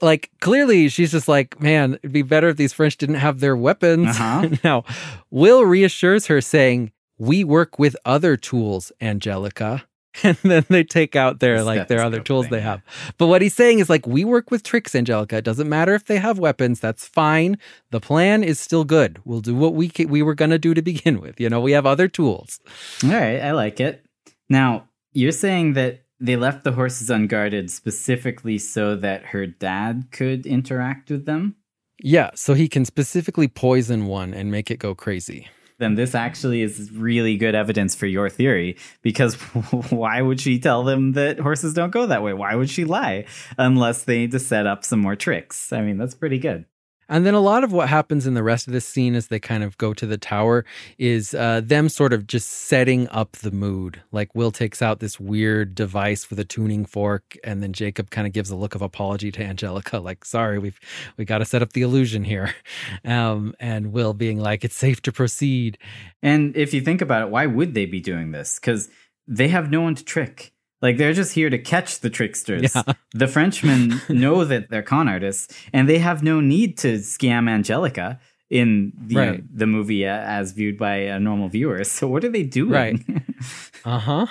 [0.00, 3.56] like clearly she's just like, man, it'd be better if these French didn't have their
[3.56, 4.10] weapons.
[4.10, 4.48] Uh-huh.
[4.62, 4.84] now,
[5.28, 9.82] Will reassures her, saying, We work with other tools, Angelica.
[10.22, 12.82] And then they take out their The like their other tools thing, they have.
[13.16, 15.36] But what he's saying is like, we work with tricks, Angelica.
[15.36, 16.80] It doesn't matter if they have weapons.
[16.80, 17.58] That's fine.
[17.90, 19.20] The plan is still good.
[19.24, 21.40] We'll do what we ca- we were gonna do to begin with.
[21.40, 22.60] You know, we have other tools.
[23.04, 24.04] All right, I like it.
[24.48, 30.44] Now, you're saying that they left the horses unguarded specifically so that her dad could
[30.44, 31.56] interact with them?
[32.02, 35.48] Yeah, so he can specifically poison one and make it go crazy.
[35.80, 39.34] Then this actually is really good evidence for your theory because
[39.90, 42.34] why would she tell them that horses don't go that way?
[42.34, 43.24] Why would she lie
[43.56, 45.72] unless they need to set up some more tricks?
[45.72, 46.66] I mean, that's pretty good.
[47.10, 49.40] And then a lot of what happens in the rest of this scene as they
[49.40, 50.64] kind of go to the tower
[50.96, 54.00] is uh, them sort of just setting up the mood.
[54.12, 58.28] Like Will takes out this weird device with a tuning fork, and then Jacob kind
[58.28, 60.78] of gives a look of apology to Angelica, like, "Sorry, we've
[61.16, 62.54] we got to set up the illusion here,"
[63.04, 65.78] um, and Will being like, "It's safe to proceed."
[66.22, 68.60] And if you think about it, why would they be doing this?
[68.60, 68.88] Because
[69.26, 70.52] they have no one to trick.
[70.82, 72.74] Like they're just here to catch the tricksters.
[72.74, 72.92] Yeah.
[73.12, 78.20] The Frenchmen know that they're con artists, and they have no need to scam Angelica
[78.48, 79.42] in the, Right.
[79.58, 81.82] the movie uh, as viewed by a normal viewer.
[81.84, 82.70] So what are they doing?
[82.72, 83.00] Right.
[83.84, 84.26] Uh huh.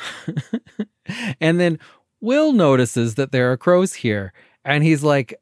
[1.42, 1.80] and then
[2.22, 4.34] Will notices that there are crows here,
[4.66, 5.34] and he's like,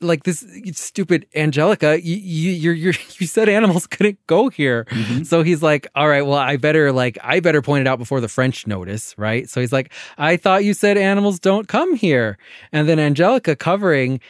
[0.00, 2.86] like this stupid Angelica, you you you
[3.18, 4.84] you said animals couldn't go here.
[4.90, 5.26] Mhm.
[5.26, 8.20] So he's like, all right, well, I better like I better point it out before
[8.20, 9.48] the French notice, right?
[9.48, 12.38] So he's like, I thought you said animals don't come here.
[12.72, 14.20] And then Angelica covering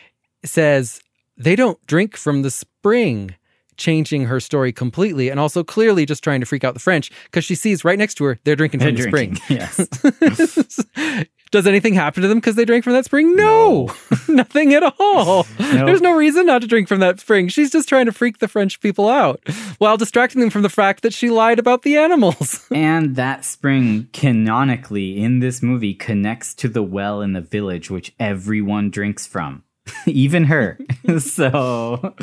[0.44, 1.00] says
[1.36, 3.34] they don't drink from the spring,
[3.76, 7.44] changing her story completely and also clearly just trying to freak out the French because
[7.44, 11.26] she sees right next to her they're drinking They're from the drinking, spring.
[11.50, 13.34] Does anything happen to them because they drank from that spring?
[13.34, 13.92] No,
[14.28, 15.46] nothing at all.
[15.70, 15.86] No.
[15.86, 17.46] There's no reason not to drink from that spring.
[17.46, 19.40] She's just trying to freak the French people out
[19.78, 22.66] while distracting them from the fact that she lied about the animals.
[22.74, 28.12] And that spring canonically in this movie connects to the well in the village, which
[28.18, 29.62] everyone drinks from,
[30.06, 30.76] even her.
[31.20, 32.14] so,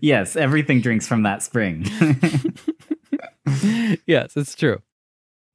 [0.00, 1.84] yes, everything drinks from that spring.
[4.06, 4.80] yes, it's true.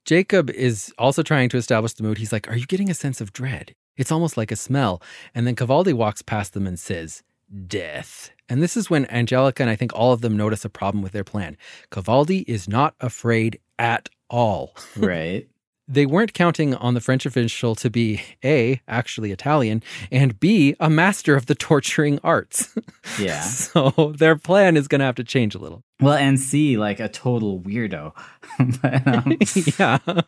[0.06, 2.18] Jacob is also trying to establish the mood.
[2.18, 3.76] He's like, Are you getting a sense of dread?
[3.98, 5.02] It's almost like a smell.
[5.36, 7.22] And then Cavaldi walks past them and says,
[7.68, 8.32] Death.
[8.48, 11.12] And this is when Angelica and I think all of them notice a problem with
[11.12, 11.58] their plan.
[11.92, 14.76] Cavaldi is not afraid at all.
[14.98, 15.48] right.
[15.90, 20.90] They weren't counting on the French official to be A, actually Italian, and B, a
[20.90, 22.76] master of the torturing arts.
[23.20, 23.42] Yeah.
[23.42, 25.84] so their plan is going to have to change a little.
[26.00, 28.14] Well, and C, like a total weirdo.
[28.82, 29.38] but, um,
[30.08, 30.22] yeah.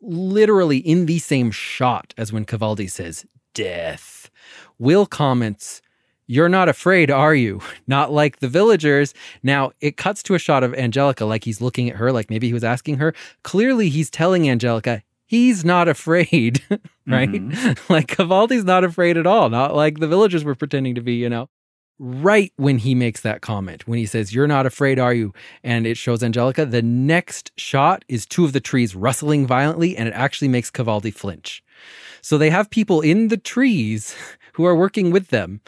[0.00, 4.30] Literally in the same shot as when Cavaldi says, death.
[4.78, 5.80] Will comments,
[6.32, 7.60] You're not afraid, are you?
[7.86, 9.12] Not like the villagers.
[9.42, 12.46] Now, it cuts to a shot of Angelica like he's looking at her, like maybe
[12.46, 13.12] he was asking her.
[13.42, 16.62] Clearly, he's telling Angelica, he's not afraid,
[17.06, 17.30] right?
[17.30, 17.72] Mm-hmm.
[17.92, 21.28] Like Cavaldi's not afraid at all, not like the villagers were pretending to be, you
[21.28, 21.50] know.
[21.98, 25.34] Right when he makes that comment, when he says, You're not afraid, are you?
[25.62, 30.08] And it shows Angelica, the next shot is two of the trees rustling violently, and
[30.08, 31.62] it actually makes Cavaldi flinch.
[32.22, 34.16] So they have people in the trees
[34.52, 35.60] who are working with them,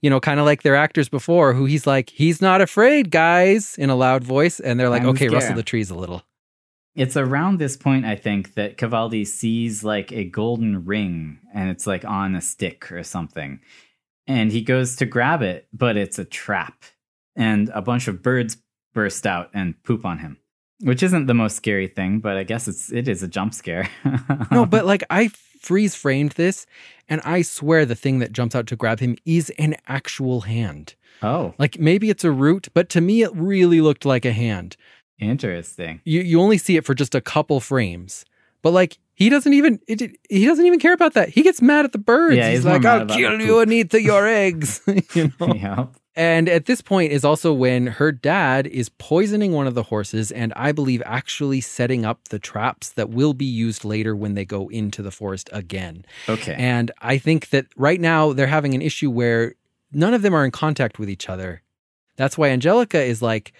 [0.00, 3.76] you know, kind of like their actors before, who he's like, He's not afraid, guys,
[3.76, 4.60] in a loud voice.
[4.60, 6.22] And they're like, I'm Okay, rustle the trees a little.
[6.96, 11.86] It's around this point, I think, that Cavaldi sees like a golden ring and it's
[11.86, 13.60] like on a stick or something.
[14.26, 16.84] And he goes to grab it, but it's a trap.
[17.36, 18.56] And a bunch of birds
[18.92, 20.38] burst out and poop on him.
[20.82, 23.88] Which isn't the most scary thing, but I guess it's it is a jump scare.
[24.50, 26.66] No, but like I freeze framed this,
[27.08, 30.94] and I swear the thing that jumps out to grab him is an actual hand.
[31.22, 34.76] oh, Like maybe it's a root, but to me it really looked like a hand.
[35.18, 36.00] interesting.
[36.04, 38.24] You you only see it for just a couple frames,
[38.62, 41.28] but like he doesn't even it, he doesn't even care about that.
[41.28, 42.36] He gets mad at the birds.
[42.36, 44.80] Yeah, he's, he's like, "I'll kill you and eat the, your eggs."
[45.14, 45.54] you know.
[45.54, 45.86] yeah.
[46.20, 50.30] And at this point is also when her dad is poisoning one of the horses,
[50.30, 54.44] and I believe actually setting up the traps that will be used later when they
[54.44, 56.04] go into the forest again.
[56.28, 56.54] Okay.
[56.58, 59.54] And I think that right now they're having an issue where
[59.92, 61.62] none of them are in contact with each other.
[62.16, 63.54] That's why Angelica is like,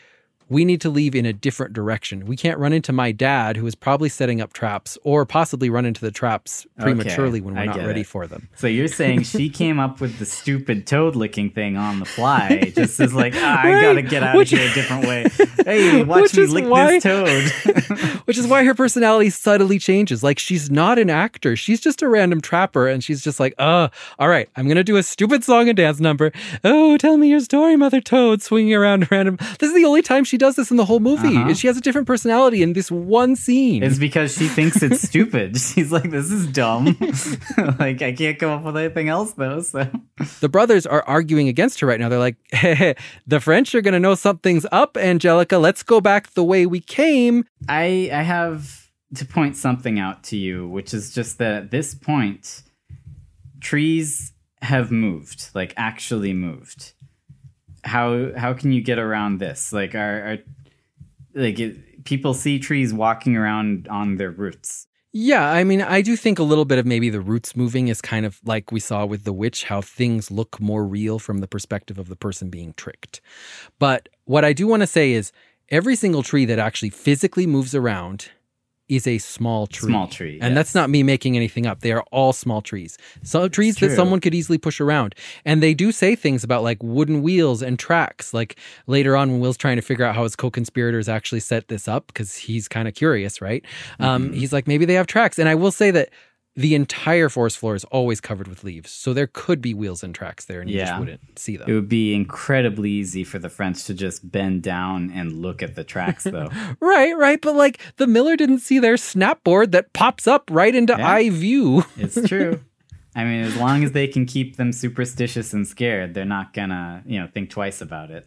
[0.50, 2.26] we need to leave in a different direction.
[2.26, 5.86] We can't run into my dad, who is probably setting up traps, or possibly run
[5.86, 8.06] into the traps prematurely when we're I not ready it.
[8.06, 8.48] for them.
[8.56, 12.72] So you're saying she came up with the stupid toad licking thing on the fly,
[12.74, 13.82] just as like, I Right.
[13.82, 15.26] gotta get out Which- of here a different way.
[15.64, 18.20] Hey, watch Which me lick why- this toad.
[18.26, 20.22] Which is why her personality subtly changes.
[20.22, 21.54] Like she's not an actor.
[21.56, 22.88] She's just a random trapper.
[22.88, 26.00] And she's just like, uh, all right, I'm to do a stupid song and dance
[26.00, 26.32] number.
[26.64, 29.36] Oh, tell me your story, Mother Toad, swinging around random.
[29.58, 31.28] This is the only time she does this in the whole movie.
[31.28, 31.48] Uh-huh.
[31.48, 33.82] And she has a different personality in this one scene.
[33.84, 35.56] it's because she thinks it's stupid.
[35.56, 36.86] She's like, this is dumb.
[37.78, 39.60] like, I can't come up with anything else though.
[39.60, 39.88] So
[40.40, 42.08] the brothers are arguing against her right now.
[42.08, 42.36] They're like,
[43.26, 45.58] the French are going to know something's up, Angelica.
[45.58, 47.44] Let's go back the way we came.
[47.68, 51.94] I I have to point something out to you, which is just that at this
[51.94, 52.62] point,
[53.60, 56.92] trees have moved, like actually moved.
[57.84, 59.72] How how can you get around this?
[59.72, 60.38] Like are, are
[61.34, 64.86] like it, people see trees walking around on their roots.
[65.12, 68.00] Yeah, I mean, I do think a little bit of maybe the roots moving is
[68.00, 71.48] kind of like we saw with the witch, how things look more real from the
[71.48, 73.20] perspective of the person being tricked.
[73.80, 75.32] But what I do want to say is
[75.68, 78.30] every single tree that actually physically moves around
[78.90, 79.88] is a small tree.
[79.88, 80.54] Small tree, And yes.
[80.54, 81.80] that's not me making anything up.
[81.80, 82.98] They are all small trees.
[83.22, 85.14] So trees that someone could easily push around.
[85.44, 88.34] And they do say things about like wooden wheels and tracks.
[88.34, 91.86] Like later on when Will's trying to figure out how his co-conspirators actually set this
[91.88, 93.64] up because he's kind of curious, right?
[93.98, 94.34] Um, Mm-hmm.
[94.34, 95.38] he's like, maybe they have tracks.
[95.38, 96.10] And I will say that
[96.56, 98.90] the entire forest floor is always covered with leaves.
[98.90, 101.70] So there could be wheels and tracks there and you just wouldn't see them.
[101.70, 105.74] It would be incredibly easy for the French to just bend down and look at
[105.76, 106.50] the tracks, though.
[106.80, 107.40] Right, right.
[107.40, 111.08] But like the Miller didn't see their snapboard that pops up right into Yeah.
[111.08, 111.84] eye view.
[111.96, 112.60] It's true.
[113.14, 117.02] I mean, as long as they can keep them superstitious and scared, they're not gonna,
[117.06, 118.26] you know, think twice about it.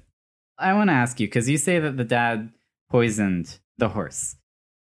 [0.57, 2.51] I want to ask you because you say that the dad
[2.89, 4.36] poisoned the horse.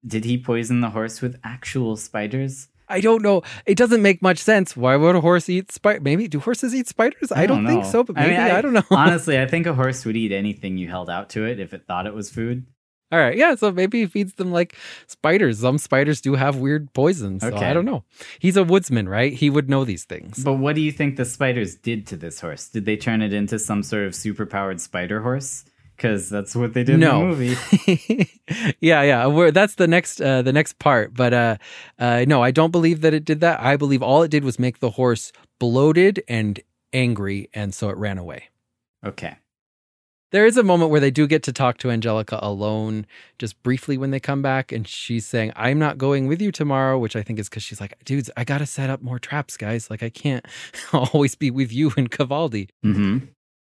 [0.06, 2.68] Did he poison the horse with actual spiders?
[2.90, 3.44] I don't know.
[3.66, 4.76] It doesn't make much sense.
[4.76, 6.02] Why would a horse eat spider?
[6.02, 7.32] Maybe do horses eat spiders?
[7.32, 8.84] I, don't, think so, but maybe mean, I, don't know.
[8.92, 11.86] honestly, I think a horse would eat anything you held out to it if it
[11.88, 12.66] thought it was food.
[13.12, 13.56] All right, yeah.
[13.56, 14.76] So maybe he feeds them like
[15.08, 15.60] spiders.
[15.60, 17.42] Some spiders do have weird poisons.
[17.42, 17.66] So Okay.
[17.66, 18.04] I don't know.
[18.38, 19.34] He's a woodsman, right?
[19.34, 20.44] He would know these things.
[20.44, 22.70] But what do you think the spiders did to this horse?
[22.70, 25.66] Did they turn it into some sort of superpowered spider horse?
[26.00, 27.24] Because that's what they did No.
[27.24, 28.30] in the movie.
[28.80, 29.26] yeah, yeah.
[29.28, 31.14] We're, that's the next uh, the next part.
[31.14, 31.58] But uh,
[32.00, 33.60] uh, no, I don't believe that it did that.
[33.60, 36.58] I believe all it did was make the horse bloated and
[36.94, 38.46] angry, and so it ran away.
[39.06, 39.36] Okay.
[40.32, 43.08] There is a moment where they do get to talk to Angelica alone,
[43.40, 46.98] just briefly when they come back, and she's saying, "I'm not going with you tomorrow,"
[46.98, 49.90] which I think is because she's like, "Dudes, I gotta set up more traps, guys.
[49.90, 50.46] Like I can't
[50.94, 53.18] always be with you and Cavaldi." hmm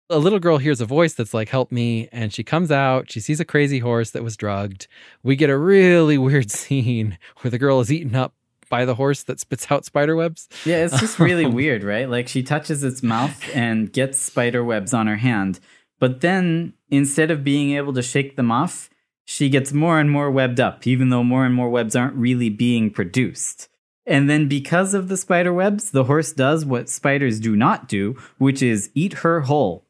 [0.10, 2.10] a little girl hears a voice that's like, Help me.
[2.12, 3.12] And she comes out.
[3.12, 4.88] She sees a crazy horse that was drugged.
[5.24, 8.34] We get a really weird scene where the girl is eaten up
[8.70, 10.50] by the horse that spits out spider webs.
[10.66, 12.10] Yeah, it's just really um, weird, right?
[12.10, 15.60] Like she touches its mouth and gets spider webs on her hand.
[16.00, 18.90] But then instead of being able to shake them off,
[19.24, 22.50] she gets more and more webbed up, even though more and more webs aren't really
[22.50, 23.70] being produced.
[24.06, 28.16] And then because of the spider webs, the horse does what spiders do not do,
[28.38, 29.86] which is eat her whole.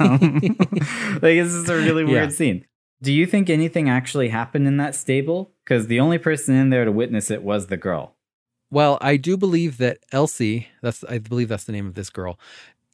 [0.00, 2.36] um, like this is a really weird yeah.
[2.36, 2.64] scene.
[3.00, 5.52] Do you think anything actually happened in that stable?
[5.64, 8.16] Because the only person in there to witness it was the girl.
[8.70, 12.38] Well, I do believe that Elsie, that's I believe that's the name of this girl,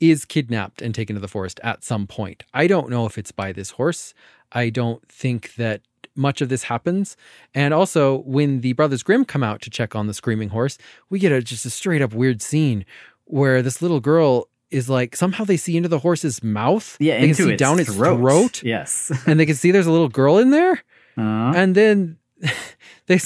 [0.01, 2.45] is kidnapped and taken to the forest at some point.
[2.53, 4.13] I don't know if it's by this horse.
[4.53, 5.81] I don't think that
[6.17, 7.17] much of this happens.
[7.55, 10.79] And also, when the Brothers Grimm come out to check on the screaming horse,
[11.11, 12.85] we get a just a straight up weird scene
[13.25, 16.97] where this little girl is like somehow they see into the horse's mouth.
[17.01, 18.63] Yeah, they can see its down its throat.
[18.63, 20.83] Yes, and they can see there's a little girl in there.
[21.17, 21.53] Uh-huh.
[21.55, 22.19] And then
[23.07, 23.21] they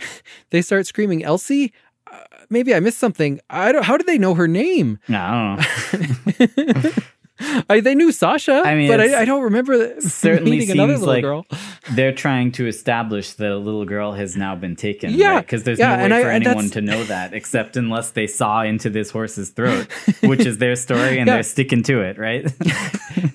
[0.50, 1.72] they start screaming, "Elsie!"
[2.10, 2.18] Uh,
[2.48, 3.40] maybe I missed something.
[3.50, 3.84] I don't.
[3.84, 4.98] How did they know her name?
[5.08, 5.56] No.
[5.58, 6.92] I,
[7.68, 11.22] they knew Sasha, I mean, but I, I, don't remember certainly meeting another little like
[11.22, 11.46] girl.
[11.92, 15.10] They're trying to establish that a little girl has now been taken.
[15.10, 15.64] Yeah, because right?
[15.66, 18.88] there's yeah, no way for I, anyone to know that except unless they saw into
[18.88, 19.86] this horse's throat,
[20.22, 21.34] which is their story, and yeah.
[21.34, 22.44] they're sticking to it, right?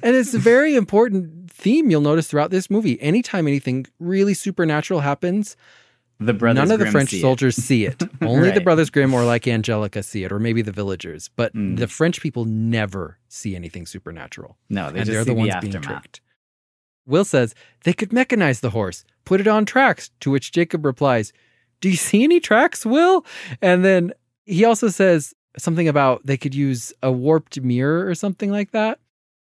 [0.02, 3.00] and it's a very important theme you'll notice throughout this movie.
[3.02, 5.56] Anytime anything really supernatural happens,
[6.22, 8.02] the brothers None of the French see soldiers see it.
[8.22, 8.54] Only right.
[8.56, 11.30] the brothers Grimm or like Angelica see it, or maybe the villagers.
[11.36, 11.78] But Mm.
[11.78, 14.58] the French people never see anything supernatural.
[14.70, 16.02] No, they and just they're see the ones the being aftermath.
[16.04, 16.22] tricked.
[17.08, 21.34] Will says they could mechanize the horse, put it on tracks, to which Jacob replies,
[21.82, 23.26] Do you see any tracks, Will?
[23.62, 24.14] And then
[24.46, 29.00] he also says something about they could use a warped mirror or something like that.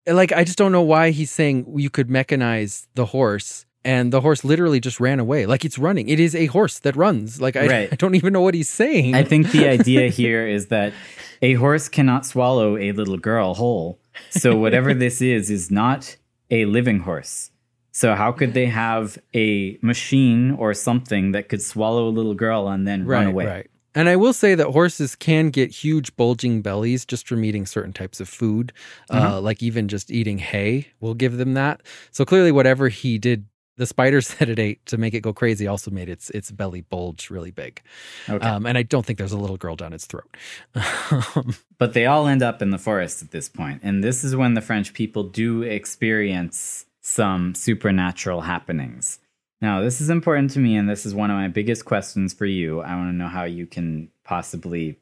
[0.06, 3.66] Like, I just don't know why he's saying you could mechanize the horse.
[3.84, 5.46] And the horse literally just ran away.
[5.46, 6.08] Like it's running.
[6.08, 7.40] It is a horse that runs.
[7.40, 7.88] Like I, Right.
[7.92, 9.14] I don't even know what he's saying.
[9.14, 10.92] I think the idea here is that
[11.40, 13.98] a horse cannot swallow a little girl whole.
[14.30, 16.16] So whatever this is is not
[16.50, 17.50] a living horse.
[17.92, 22.68] So how could they have a machine or something that could swallow a little girl
[22.68, 23.46] and then right, run away?
[23.46, 23.70] Right.
[23.94, 27.92] And I will say that horses can get huge bulging bellies just from eating certain
[27.92, 28.72] types of food,
[29.10, 29.40] uh Uh-huh.
[29.40, 31.80] like even just eating hay will give them that.
[32.12, 33.46] So clearly, whatever he did,
[33.80, 36.82] the spiders that it ate to make it go crazy also made its its belly
[36.82, 37.82] bulge really big.
[38.28, 38.46] Okay.
[38.46, 40.36] Um, and I don't think there's a little girl down its throat.
[41.78, 44.52] But they all end up in the forest at this point, and this is when
[44.52, 49.18] the French people do experience some supernatural happenings.
[49.62, 52.44] Now, this is important to me, and this is one of my biggest questions for
[52.44, 52.82] you.
[52.82, 54.98] I want to know how you can possibly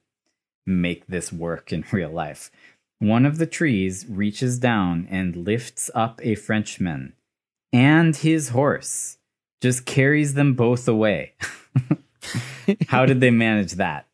[0.66, 2.48] make this work in real life.
[3.00, 7.14] One of the trees reaches down and lifts up a Frenchman
[7.72, 9.18] and his horse,
[9.60, 11.34] just carries them both away.
[12.88, 14.06] how did they manage that?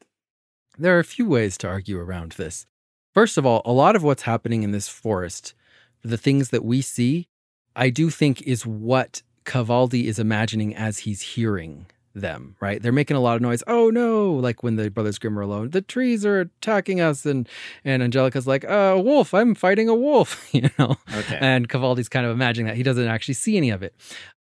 [0.79, 2.67] There are a few ways to argue around this.
[3.13, 5.55] First of all, a lot of what's happening in this forest,
[6.03, 7.29] the things that we see,
[7.77, 12.81] I do think is what Cavaldi is imagining as he's hearing them, right?
[12.81, 13.63] They're making a lot of noise.
[13.67, 17.49] Oh no, like when the brothers Grimm are alone, the trees are attacking us and
[17.85, 20.97] and Angelica's like, "Uh, a wolf, I'm fighting a wolf," you know.
[21.15, 21.39] Okay.
[21.41, 22.77] And Cavaldi's kind of imagining that.
[22.77, 23.95] He doesn't actually see any of it.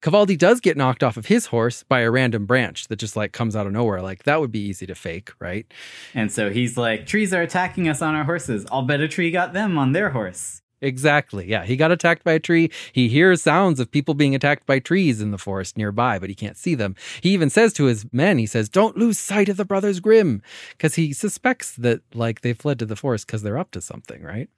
[0.02, 3.32] Cavaldi does get knocked off of his horse by a random branch that just like
[3.32, 4.00] comes out of nowhere.
[4.00, 5.66] Like that would be easy to fake, right?
[6.14, 8.66] And so he's like, trees are attacking us on our horses.
[8.72, 10.62] I'll bet a tree got them on their horse.
[10.82, 11.46] Exactly.
[11.46, 11.64] Yeah.
[11.64, 12.70] He got attacked by a tree.
[12.92, 16.34] He hears sounds of people being attacked by trees in the forest nearby, but he
[16.34, 16.96] can't see them.
[17.20, 20.42] He even says to his men, he says, Don't lose sight of the brothers Grimm,
[20.70, 24.22] because he suspects that, like, they fled to the forest because they're up to something,
[24.22, 24.48] right?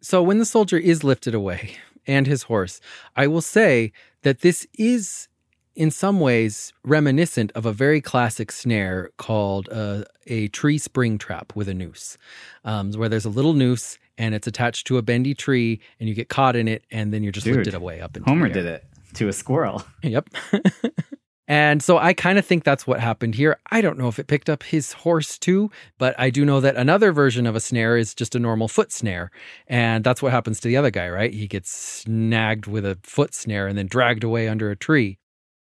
[0.00, 2.80] So when the soldier is lifted away and his horse,
[3.14, 5.28] I will say that this is
[5.74, 11.52] in some ways reminiscent of a very classic snare called uh, a tree spring trap
[11.54, 12.16] with a noose,
[12.64, 16.14] um, where there's a little noose and it's attached to a bendy tree, and you
[16.14, 18.58] get caught in it, and then you're just Dude, lifted away up into Homer the
[18.58, 18.62] air.
[18.64, 19.84] did it to a squirrel.
[20.02, 20.28] Yep.
[21.48, 23.58] and so I kind of think that's what happened here.
[23.70, 26.76] I don't know if it picked up his horse too, but I do know that
[26.76, 29.30] another version of a snare is just a normal foot snare.
[29.66, 31.32] And that's what happens to the other guy, right?
[31.32, 35.18] He gets snagged with a foot snare and then dragged away under a tree.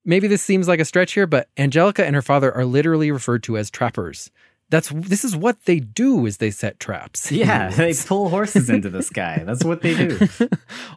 [0.05, 3.43] Maybe this seems like a stretch here, but Angelica and her father are literally referred
[3.45, 4.31] to as trappers
[4.69, 7.31] That's this is what they do is they set traps.
[7.37, 9.43] Yeah, they pull horses into the sky.
[9.45, 10.29] That's what they do.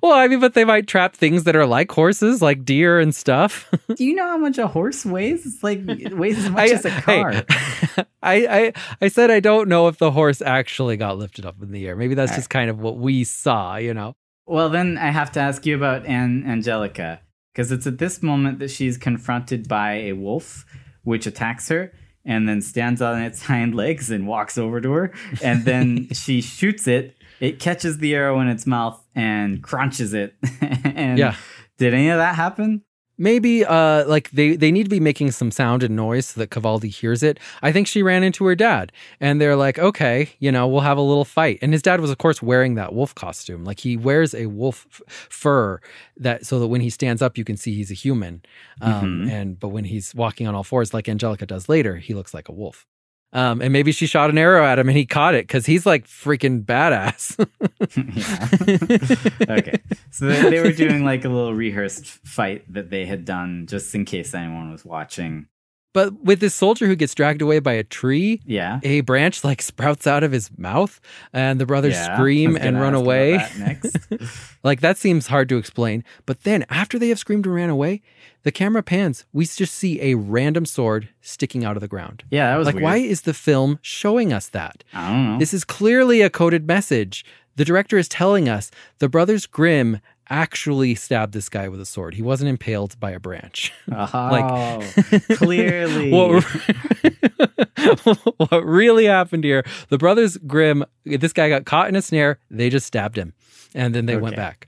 [0.02, 3.14] well, I mean, but they might trap things that are like horses, like deer and
[3.14, 3.70] stuff.
[3.96, 5.46] do you know how much a horse weighs?
[5.46, 7.32] It's like it weighs as much I, as a car.
[7.34, 11.62] Hey, I, I I said I don't know if the horse actually got lifted up
[11.62, 11.96] in the air.
[11.96, 12.62] Maybe that's All just right.
[12.62, 14.16] kind of what we saw, you know.
[14.46, 17.22] Well, then I have to ask you about Anne Angelica
[17.54, 20.66] because it's at this moment that she's confronted by a wolf
[21.04, 21.94] which attacks her
[22.30, 25.12] and then stands on its hind legs and walks over to her.
[25.44, 27.16] And then she shoots it.
[27.40, 30.36] It catches the arrow in its mouth and crunches it.
[30.62, 31.36] and yeah.
[31.80, 32.84] did any of that happen?
[33.20, 36.50] Maybe uh like they they need to be making some sound and noise so that
[36.50, 37.40] Cavaldi hears it.
[37.62, 40.98] I think she ran into her dad and they're like, "Okay, you know, we'll have
[40.98, 43.64] a little fight." And his dad was of course wearing that wolf costume.
[43.66, 45.80] Like he wears a wolf f- fur
[46.18, 48.42] that so that when he stands up you can see he's a human.
[48.82, 49.30] Um mm-hmm.
[49.30, 52.50] and but when he's walking on all fours like Angelica does later, he looks like
[52.50, 52.88] a wolf.
[53.32, 55.86] Um, and maybe she shot an arrow at him and he caught it because he's
[55.86, 57.38] like freaking badass.
[59.50, 59.80] okay.
[60.10, 63.94] So they, they, were doing like a little rehearsed fight that they had done just
[63.94, 65.46] in case anyone was watching.
[65.92, 69.62] But with this soldier who gets dragged away by a tree, yeah, a branch like
[69.62, 71.02] sprouts out of his mouth,
[71.34, 73.44] and the brothers yeah, scream and run away.
[73.58, 73.98] next,
[74.64, 76.04] like that seems hard to explain.
[76.28, 78.02] But then after they have screamed and ran away,
[78.44, 79.26] the camera pans.
[79.34, 82.24] We just see a random sword sticking out of the ground.
[82.30, 82.76] Yeah, that was like.
[82.76, 82.84] Weird.
[82.84, 84.84] Why is the film showing us that?
[84.94, 85.40] I don't know.
[85.40, 87.26] This is clearly a coded message.
[87.56, 90.00] The director is telling us the brothers Grimm
[90.30, 92.14] actually stabbed this guy with a sword.
[92.14, 93.74] He wasn't impaled by a branch.
[93.92, 96.12] Oh, like clearly.
[96.12, 96.44] what,
[98.38, 99.66] what really happened here?
[99.90, 102.40] The brothers Grimm, this guy got caught in a snare.
[102.50, 103.34] They just stabbed him,
[103.74, 104.22] and then they okay.
[104.22, 104.68] went back.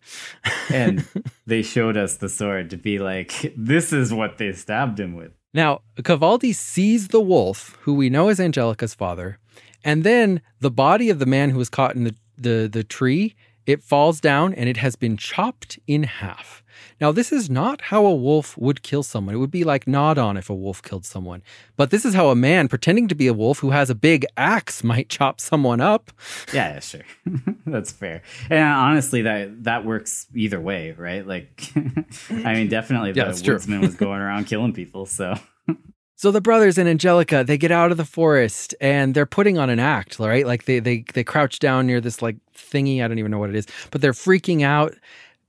[0.73, 1.07] and
[1.45, 5.31] they showed us the sword to be like, this is what they stabbed him with.
[5.53, 9.37] Now, Cavaldi sees the wolf, who we know is Angelica's father,
[9.83, 13.35] and then the body of the man who was caught in the, the, the tree
[13.71, 16.61] it falls down and it has been chopped in half.
[16.99, 19.33] Now, this is not how a wolf would kill someone.
[19.35, 21.41] It would be like Nodon if a wolf killed someone.
[21.75, 24.25] But this is how a man pretending to be a wolf who has a big
[24.37, 26.11] axe might chop someone up.
[26.53, 27.01] Yeah, yeah sure.
[27.65, 28.21] That's fair.
[28.49, 31.25] And honestly, that that works either way, right?
[31.25, 31.71] Like,
[32.29, 35.05] I mean, definitely the yeah, woodsman was going around killing people.
[35.05, 35.35] So
[36.21, 39.71] so the brothers and Angelica, they get out of the forest and they're putting on
[39.71, 40.45] an act, right?
[40.45, 43.49] Like they they they crouch down near this like thingy, I don't even know what
[43.49, 44.93] it is, but they're freaking out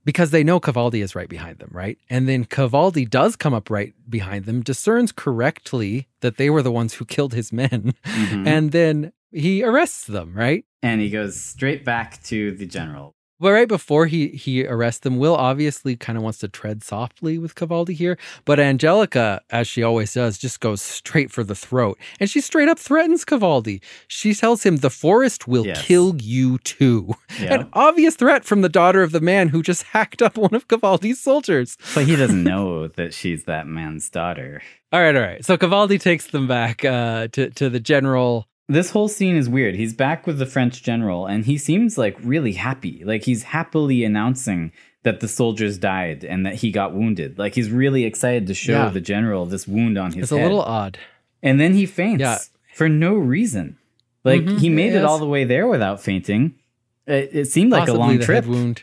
[0.07, 1.99] because they know Cavaldi is right behind them, right?
[2.09, 6.73] And then Cavaldi does come up right behind them, discerns correctly that they were the
[6.73, 8.47] ones who killed his men, mm-hmm.
[8.49, 10.64] and then he arrests them, right?
[10.83, 13.14] And he goes straight back to the general.
[13.43, 17.38] But right before he he arrests them, Will obviously kind of wants to tread softly
[17.38, 18.16] with Cavaldi here.
[18.45, 21.99] But Angelica, as she always does, just goes straight for the throat.
[22.20, 23.82] And she straight up threatens Cavaldi.
[24.07, 25.82] She tells him the forest will yes.
[25.82, 27.14] kill you too.
[27.40, 27.55] Yeah.
[27.55, 30.68] An obvious threat from the daughter of the man who just hacked up one of
[30.68, 31.78] Cavaldi's soldiers.
[31.95, 34.62] But he doesn't know that she's that man's daughter.
[34.93, 35.43] All right, all right.
[35.43, 39.75] So Cavaldi takes them back uh, to to the general this whole scene is weird.
[39.75, 43.03] He's back with the French general and he seems like really happy.
[43.05, 47.39] Like he's happily announcing that the soldiers died and that he got wounded.
[47.39, 48.89] Like he's really excited to show yeah.
[48.89, 50.39] the general this wound on his it's head.
[50.39, 50.99] It's a little odd.
[51.43, 52.39] And then he faints yeah.
[52.75, 53.79] for no reason.
[54.25, 56.55] Like mm-hmm, he made it, it all the way there without fainting.
[57.07, 58.47] It, it seemed like Possibly a long trip.
[58.47, 58.83] wound.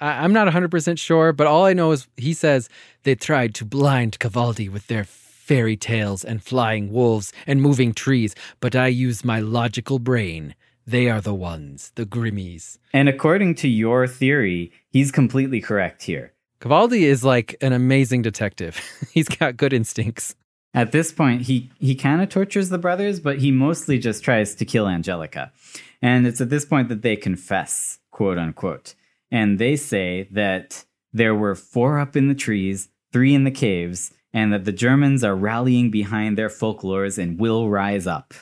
[0.00, 2.70] I, I'm not 100% sure, but all I know is he says
[3.02, 5.04] they tried to blind Cavaldi with their
[5.44, 10.54] fairy tales and flying wolves and moving trees, but I use my logical brain.
[10.86, 12.78] They are the ones, the Grimmies.
[12.94, 16.32] And according to your theory, he's completely correct here.
[16.60, 18.80] Cavaldi is like an amazing detective.
[19.12, 20.34] he's got good instincts.
[20.72, 24.54] At this point, he, he kind of tortures the brothers, but he mostly just tries
[24.54, 25.52] to kill Angelica.
[26.00, 28.94] And it's at this point that they confess, quote unquote.
[29.30, 34.12] And they say that there were four up in the trees, three in the caves,
[34.34, 38.34] and that the Germans are rallying behind their folklores and will rise up.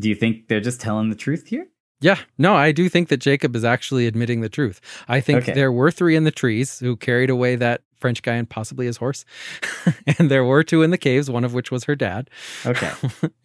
[0.00, 1.68] Do you think they're just telling the truth here?
[2.00, 4.80] Yeah, no, I do think that Jacob is actually admitting the truth.
[5.06, 5.52] I think okay.
[5.52, 8.96] there were three in the trees who carried away that French guy and possibly his
[8.96, 9.24] horse.
[10.18, 12.28] and there were two in the caves, one of which was her dad.
[12.66, 12.90] Okay.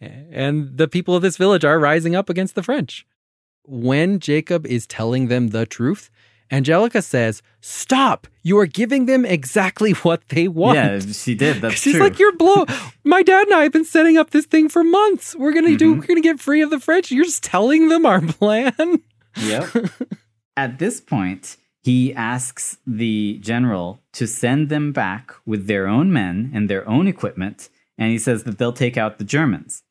[0.00, 3.06] and the people of this village are rising up against the French.
[3.64, 6.10] When Jacob is telling them the truth,
[6.50, 8.26] Angelica says, Stop!
[8.42, 10.76] You are giving them exactly what they want.
[10.76, 11.60] Yeah, she did.
[11.60, 12.02] That's She's true.
[12.02, 12.66] like, You're blow.
[13.04, 15.36] My dad and I have been setting up this thing for months.
[15.36, 15.76] We're gonna mm-hmm.
[15.76, 15.94] do.
[15.94, 17.10] We're gonna get free of the French.
[17.10, 19.02] You're just telling them our plan.
[19.40, 19.68] Yep.
[20.56, 26.50] At this point, he asks the general to send them back with their own men
[26.52, 29.82] and their own equipment, and he says that they'll take out the Germans.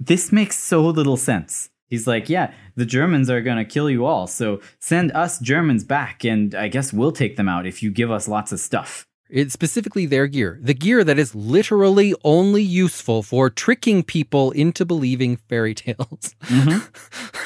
[0.00, 1.70] This makes so little sense.
[1.88, 4.26] He's like, yeah, the Germans are going to kill you all.
[4.26, 8.10] So send us Germans back, and I guess we'll take them out if you give
[8.10, 9.06] us lots of stuff.
[9.30, 14.86] It's specifically their gear, the gear that is literally only useful for tricking people into
[14.86, 16.34] believing fairy tales.
[16.44, 16.78] Mm-hmm.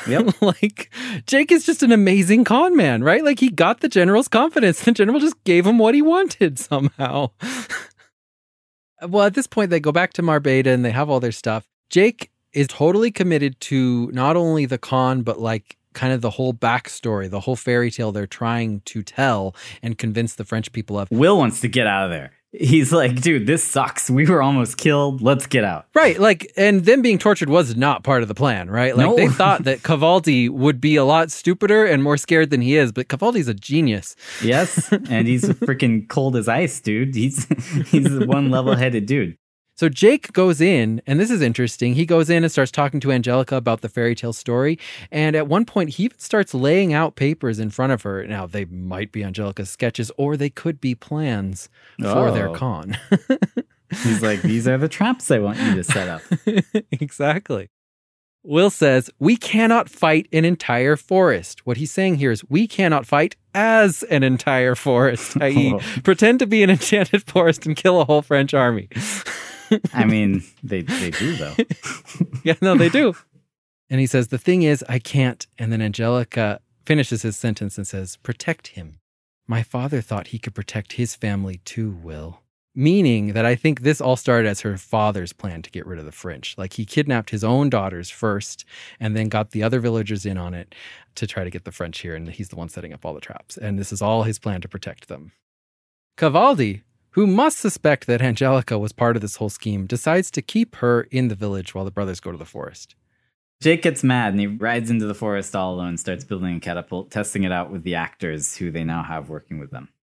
[0.05, 0.43] Yep.
[0.43, 0.93] like,
[1.29, 3.25] Jake is just an amazing con man, right?
[3.25, 4.83] Like, he got the general's confidence.
[4.83, 7.31] The general just gave him what he wanted somehow.
[9.09, 11.69] well, at this point, they go back to Marbaden and they have all their stuff.
[11.89, 16.55] Jake is totally committed to not only the con, but like kind of the whole
[16.55, 21.11] backstory, the whole fairy tale they're trying to tell and convince the French people of.
[21.11, 22.33] Will wants to get out of there.
[22.55, 24.11] He's like, dude, this sucks.
[24.11, 25.23] We were almost killed.
[25.23, 25.87] Let's get out.
[25.95, 26.21] Right.
[26.21, 28.95] Like, and them being tortured was not part of the plan, right?
[28.95, 29.17] Like, No.
[29.17, 32.93] they thought that Cavaldi would be a lot stupider and more scared than he is,
[32.93, 34.17] but Cavaldi's a genius.
[34.43, 37.15] Yes, and he's freaking cold as ice, dude.
[37.15, 37.47] He's
[37.91, 39.39] he's one level-headed dude.
[39.75, 41.95] So Jake goes in, and this is interesting.
[41.95, 44.79] He goes in and starts talking to Angelica about the fairy tale story.
[45.11, 48.25] And at one point, he even starts laying out papers in front of her.
[48.27, 51.69] Now, they might be Angelica's sketches, or they could be plans
[52.01, 52.55] for their Oh.
[52.55, 52.99] con.
[54.05, 56.23] He's like, these are the traps I want you to set up.
[56.93, 57.69] exactly.
[58.45, 61.65] Will says, We cannot fight an entire forest.
[61.67, 65.81] What he's saying here is, we cannot fight as an entire forest, i.e., Oh.
[66.03, 68.89] pretend to be an enchanted forest and kill a whole French army.
[69.95, 71.55] I mean, they they do though.
[72.45, 73.15] yeah, no, they do.
[73.93, 75.47] And he says, The thing is, I can't.
[75.59, 78.99] And then Angelica finishes his sentence and says, Protect him.
[79.47, 82.41] My father thought he could protect his family too, Will.
[82.75, 86.07] Meaning that I think this all started as her father's plan to get rid of
[86.07, 86.57] the French.
[86.57, 88.65] Like he kidnapped his own daughters first
[88.99, 90.75] and then got the other villagers in on it
[91.17, 92.15] to try to get the French here.
[92.15, 93.59] And he's the one setting up all the traps.
[93.59, 95.33] And this is all his plan to protect them.
[96.17, 96.81] Cavaldi,
[97.13, 101.03] who must suspect that Angelica was part of this whole scheme, decides to keep her
[101.11, 102.95] in the village while the brothers go to the forest.
[103.63, 107.11] Jake gets mad and he rides into the forest all alone, starts building a catapult,
[107.11, 109.89] testing it out with the actors who they now have working with them.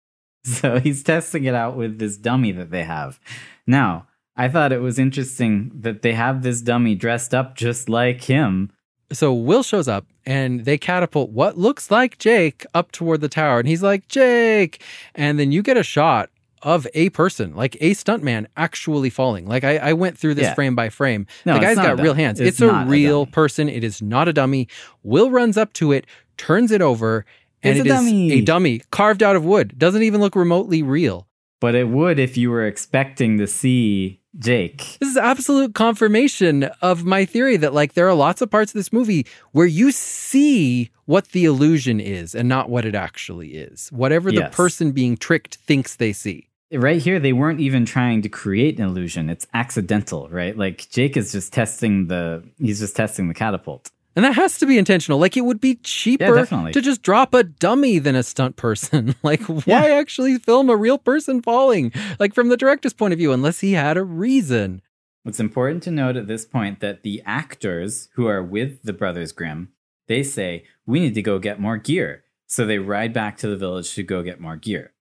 [0.45, 3.19] So he's testing it out with this dummy that they have.
[3.67, 8.23] Now, I thought it was interesting that they have this dummy dressed up just like
[8.23, 8.71] him.
[9.13, 13.59] So Will shows up and they catapult what looks like Jake up toward the tower.
[13.59, 14.85] And he's like, Jake.
[15.17, 16.31] And then you get a shot
[16.67, 19.47] of a person, like a stuntman, actually falling.
[19.47, 20.55] Like I, I went through this Yeah.
[20.55, 21.27] frame by frame.
[21.47, 22.41] No, the guy's got real hands.
[22.41, 23.69] It's It's, a not a real person.
[23.69, 24.67] It is not a dummy.
[25.05, 26.07] Will runs up to it,
[26.37, 27.25] turns it over,
[27.63, 28.33] and It's it a is dummy.
[28.33, 29.75] a dummy carved out of wood.
[29.79, 31.29] Doesn't even look remotely real.
[31.61, 34.99] But it would if you were expecting to see Jake.
[35.01, 38.79] This is absolute confirmation of my theory that like there are lots of parts of
[38.79, 43.89] this movie where you see what the illusion is and not what it actually is.
[43.93, 44.55] Whatever the Yes.
[44.55, 46.46] person being tricked thinks they see.
[46.73, 49.31] Right here, they weren't even trying to create an illusion.
[49.31, 50.57] It's accidental, right?
[50.57, 53.91] Like Jake is just testing the he's just testing the catapult.
[54.17, 55.19] And that has to be intentional.
[55.19, 56.73] Like it would be cheaper definitely.
[56.73, 59.15] to just drop a dummy than a stunt person.
[59.23, 59.85] like why Yeah.
[59.95, 61.93] actually film a real person falling?
[62.19, 64.83] Like from the director's point of view unless he had a reason.
[65.25, 69.33] It's important to note at this point that the actors who are with the Brothers
[69.33, 69.69] Grimm,
[70.09, 72.25] they say, we need to go get more gear.
[72.47, 74.93] So they ride back to the village to go get more gear.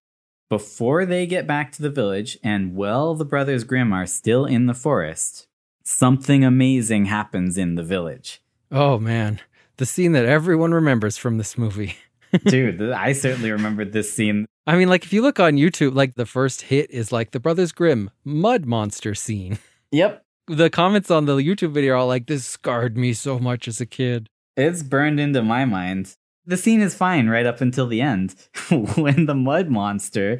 [0.49, 4.67] Before they get back to the village, and while the Brothers Grimm are still in
[4.67, 5.47] the forest,
[5.83, 8.41] something amazing happens in the village.
[8.71, 9.39] Oh man.
[9.77, 11.95] The scene that everyone remembers from this movie.
[12.45, 14.45] Dude, I certainly remembered this scene.
[14.67, 17.39] I mean, like if you look on YouTube, like the first hit is like the
[17.39, 19.57] Brothers Grimm mud monster scene.
[19.91, 20.25] Yep.
[20.47, 23.79] The comments on the YouTube video are all like, "This scarred me so much as
[23.79, 26.17] a kid." It's burned into my mind.
[26.47, 28.35] The scene is fine right up until the end
[28.95, 30.39] when the mud monster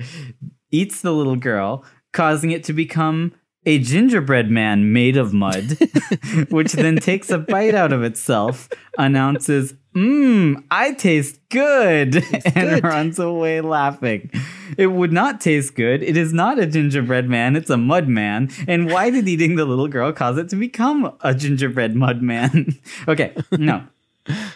[0.72, 1.84] eats the little girl,
[2.14, 3.34] causing it to become
[3.66, 5.78] a gingerbread man made of mud,
[6.50, 12.16] which then takes a bite out of itself, announces, Mmm, I taste good,
[12.54, 12.84] and good.
[12.84, 14.30] runs away laughing.
[14.78, 16.04] It would not taste good.
[16.04, 18.50] It is not a gingerbread man, it's a mud man.
[18.68, 22.78] And why did eating the little girl cause it to become a gingerbread mud man?
[23.08, 23.88] okay, no.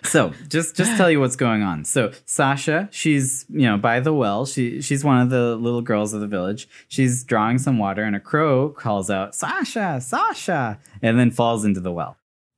[0.03, 1.85] So just just tell you what's going on.
[1.85, 4.45] So Sasha, she's you know by the well.
[4.45, 6.67] She she's one of the little girls of the village.
[6.87, 11.79] She's drawing some water, and a crow calls out Sasha, Sasha, and then falls into
[11.79, 12.17] the well.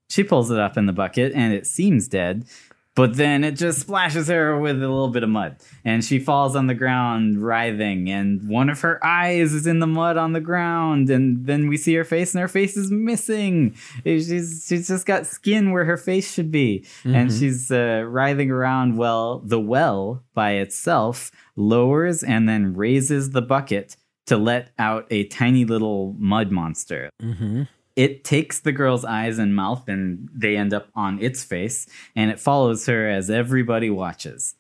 [0.10, 2.46] She pulls it up in the bucket, and it seems dead.
[2.94, 6.58] But then it just splashes her with a little bit of mud, and she falls
[6.58, 8.10] on the ground, writhing.
[8.10, 11.78] And one of her eyes is in the mud on the ground, and then we
[11.78, 13.76] see her face, and her face is missing.
[14.04, 17.40] She's she's just got skin where her face should be, and Mhm.
[17.40, 18.98] she's uh, writhing around.
[18.98, 25.24] Well, the well by itself lowers and then raises the bucket to let out a
[25.28, 27.10] tiny little mud monster.
[27.22, 27.64] Mm-hmm.
[28.02, 32.32] It takes the girl's eyes and mouth and they end up on its face and
[32.32, 34.56] it follows her as everybody watches.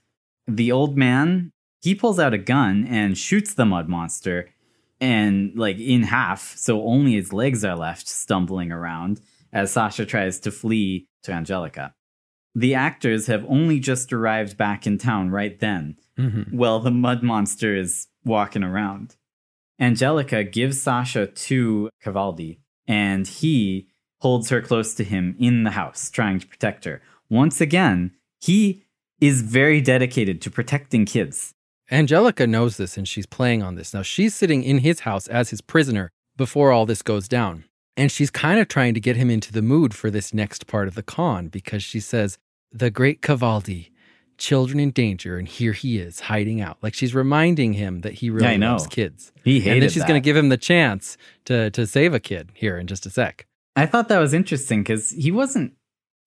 [0.47, 1.49] The old man,
[1.81, 4.49] he pulls out a gun and shoots the mud monster
[4.99, 9.19] and like in half, so only his legs are left stumbling around
[9.51, 11.95] as Sasha tries to flee to Angelica.
[12.53, 15.95] The actors have only just arrived back in town right then.
[16.19, 16.53] Mhm.
[16.53, 19.15] Well, the mud monster is walking around.
[19.79, 22.59] Angelica gives Sasha to Cavaldi,
[22.91, 23.87] and he
[24.19, 27.01] holds her close to him in the house, trying to protect her.
[27.29, 28.11] Once again,
[28.41, 28.83] he
[29.21, 31.53] is very dedicated to protecting kids.
[31.89, 33.93] Angelica knows this and she's playing on this.
[33.93, 37.63] Now she's sitting in his house as his prisoner before all this goes down.
[37.95, 40.89] And she's kind of trying to get him into the mood for this next part
[40.89, 42.37] of the con because she says,
[42.73, 43.90] The great Cavaldi,
[44.41, 46.77] children in danger, and here he is hiding out.
[46.81, 48.71] Like she's reminding him that he really know.
[48.71, 49.31] loves kids.
[49.43, 50.13] He hated and then she's that.
[50.13, 51.15] to give him the chance
[51.45, 53.45] to, to save a kid here in just a sec.
[53.75, 55.73] I thought that was interesting because he wasn't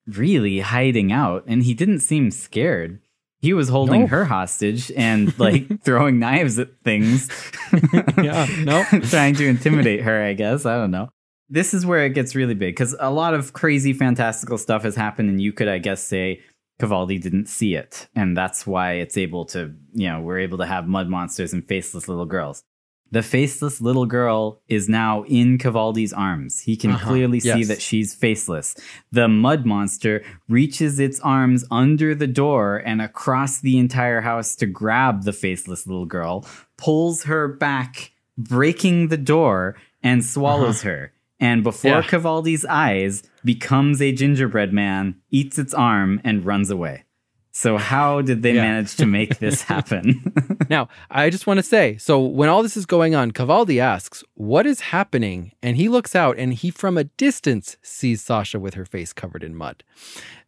[0.07, 2.99] really hiding out and he didn't seem scared.
[3.41, 4.07] He was holding No.
[4.07, 7.29] her hostage and like throwing knives at things.
[8.17, 8.83] Yeah, no.
[9.09, 10.65] trying to intimidate her, I guess.
[10.65, 11.09] I don't know.
[11.49, 14.95] This is where it gets really big because a lot of crazy, fantastical stuff has
[14.95, 16.41] happened, and you could, I guess, say
[16.79, 18.07] Cavaldi didn't see it.
[18.15, 21.65] And that's why it's able to, you know, we're able to have mud monsters and
[21.67, 22.63] faceless little girls.
[23.11, 26.61] The faceless little girl is now in Cavaldi's arms.
[26.61, 28.75] He can Uh-huh, clearly see that she's faceless.
[29.11, 34.65] The mud monster reaches its arms under the door and across the entire house to
[34.65, 36.45] grab the faceless little girl,
[36.77, 41.13] pulls her back, breaking the door, and swallows her.
[41.39, 42.01] And before Uh-huh.
[42.03, 42.09] Yeah.
[42.09, 47.03] Cavaldi's eyes, becomes a gingerbread man, eats its arm, and runs away.
[47.51, 48.63] So how did they Yeah.
[48.63, 50.33] manage to make this happen?
[50.69, 54.23] Now, I just want to say so when all this is going on, Cavaldi asks,
[54.33, 55.51] What is happening?
[55.61, 59.43] And he looks out and he, from a distance, sees Sasha with her face covered
[59.43, 59.83] in mud.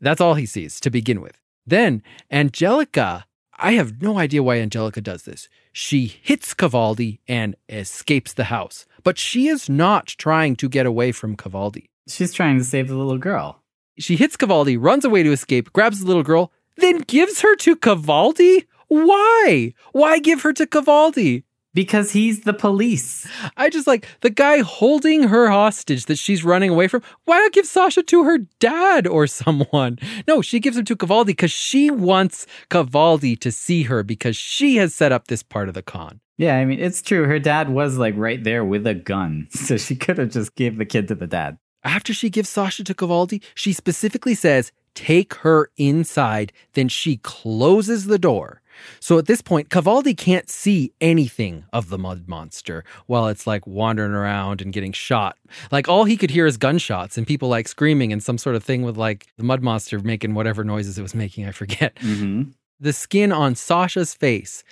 [0.01, 1.39] That's all he sees to begin with.
[1.67, 3.25] Then, Angelica,
[3.59, 5.47] I have no idea why Angelica does this.
[5.71, 11.11] She hits Cavaldi and escapes the house, but she is not trying to get away
[11.11, 11.89] from Cavaldi.
[12.07, 13.61] She's trying to save the little girl.
[13.99, 17.75] She hits Cavaldi, runs away to escape, grabs the little girl, then gives her to
[17.75, 18.65] Cavaldi?
[18.87, 19.73] Why?
[19.91, 21.43] Why give her to Cavaldi?
[21.73, 23.27] Because he's the police.
[23.55, 27.03] I just like the guy holding her hostage that she's running away from.
[27.25, 29.99] Why not give Sasha to her dad or someone?
[30.27, 34.77] No, she gives him to Cavaldi because she wants Cavaldi to see her because she
[34.77, 36.19] has set up this part of the con.
[36.37, 37.25] Yeah, I mean, it's true.
[37.25, 39.47] Her dad was like right there with a gun.
[39.57, 41.57] So she could have just gave the kid to the dad.
[41.87, 46.51] After she gives Sasha to Cavaldi, she specifically says, Take her inside.
[46.73, 48.61] Then she closes the door.
[48.99, 53.65] So at this point, Cavaldi can't see anything of the mud monster while it's like
[53.65, 55.37] wandering around and getting shot.
[55.71, 58.63] Like all he could hear is gunshots and people like screaming and some sort of
[58.63, 61.45] thing with like the mud monster making whatever noises it was making.
[61.45, 61.95] I forget.
[61.95, 62.51] Mm-hmm.
[62.79, 64.63] The skin on Sasha's face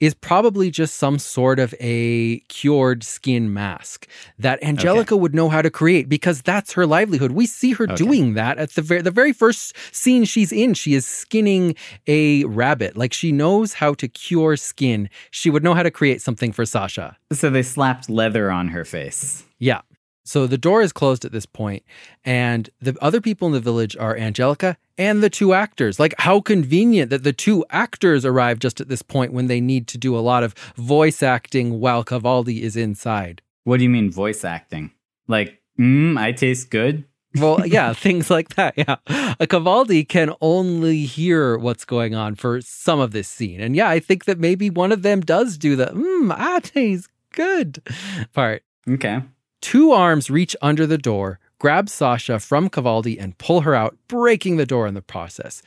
[0.00, 4.06] is probably just some sort of a cured skin mask
[4.38, 7.30] that Angelica would know how to create because that's her livelihood.
[7.32, 7.94] We see her Okay.
[7.94, 10.74] doing that at the very the very first scene she's in.
[10.74, 11.74] She is skinning
[12.06, 12.96] a rabbit.
[12.98, 15.08] Like she knows how to cure skin.
[15.30, 17.16] She would know how to create something for Sasha.
[17.32, 19.44] So they slapped leather on her face.
[19.58, 19.80] Yeah.
[20.24, 21.82] So the door is closed at this point,
[22.24, 26.00] and the other people in the village are Angelica and the two actors.
[26.00, 29.86] Like, how convenient that the two actors arrive just at this point when they need
[29.88, 33.42] to do a lot of voice acting while Cavaldi is inside.
[33.64, 34.92] What do you mean voice acting?
[35.28, 37.04] Like, mm, I taste good?
[37.36, 38.74] Well, yeah, things like that.
[38.76, 38.96] Yeah.
[39.40, 43.60] A Cavaldi can only hear what's going on for some of this scene.
[43.60, 47.08] And yeah, I think that maybe one of them does do the, mmm, ah, tastes
[47.32, 47.82] good
[48.32, 48.62] part.
[48.88, 49.22] Okay.
[49.64, 54.58] Two arms reach under the door, grab Sasha from Cavaldi, and pull her out, breaking
[54.58, 55.62] the door in the process.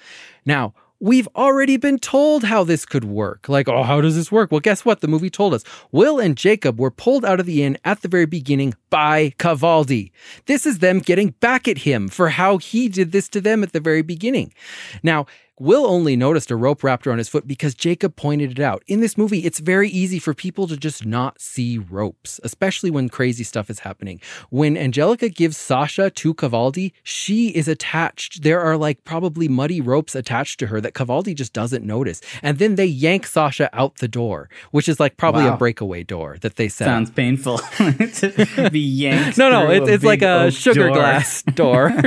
[0.45, 3.49] Now, we've already been told how this could work.
[3.49, 4.51] Like, oh, how does this work?
[4.51, 5.01] Well, guess what?
[5.01, 5.63] The movie told us.
[5.91, 10.11] Will and Jacob were pulled out of the inn at the very beginning by Cavaldi.
[10.45, 13.73] This is them getting back at him for how he did this to them at
[13.73, 14.53] the very beginning.
[15.01, 15.25] Now,
[15.59, 18.83] Will only noticed a rope wrapped around his foot because Jacob pointed it out.
[18.85, 23.09] In this movie, it's very easy for people to just not see ropes, especially when
[23.09, 24.21] crazy stuff is happening.
[24.51, 28.43] When Angelica gives Sasha to Cavaldi, she is attached.
[28.43, 32.21] There are like probably muddy ropes attached to her that Cavaldi just doesn't notice.
[32.43, 35.55] And then they yank Sasha out the door, which is like probably Wow.
[35.55, 36.85] a breakaway door that they set.
[36.85, 39.37] Sounds painful to be yanked.
[39.39, 40.95] No, no, it's, it's like a sugar door.
[40.97, 41.91] glass door.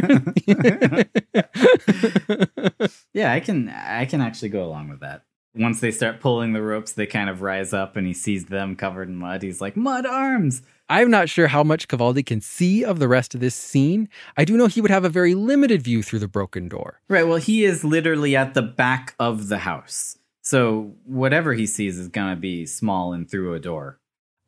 [3.13, 5.22] Yeah, I can I can actually go along with that.
[5.55, 8.76] Once they start pulling the ropes, they kind of rise up and he sees them
[8.76, 9.43] covered in mud.
[9.43, 13.34] He's like, "Mud arms." I'm not sure how much Cavaldi can see of the rest
[13.34, 14.09] of this scene.
[14.36, 17.01] I do know he would have a very limited view through the broken door.
[17.09, 17.26] Right.
[17.26, 20.18] Well, he is literally at the back of the house.
[20.43, 24.00] So whatever he sees is going to be small and through a door.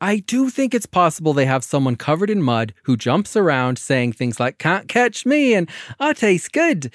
[0.03, 4.11] I do think it's possible they have someone covered in mud who jumps around saying
[4.11, 6.91] things like, can't catch me and I taste good.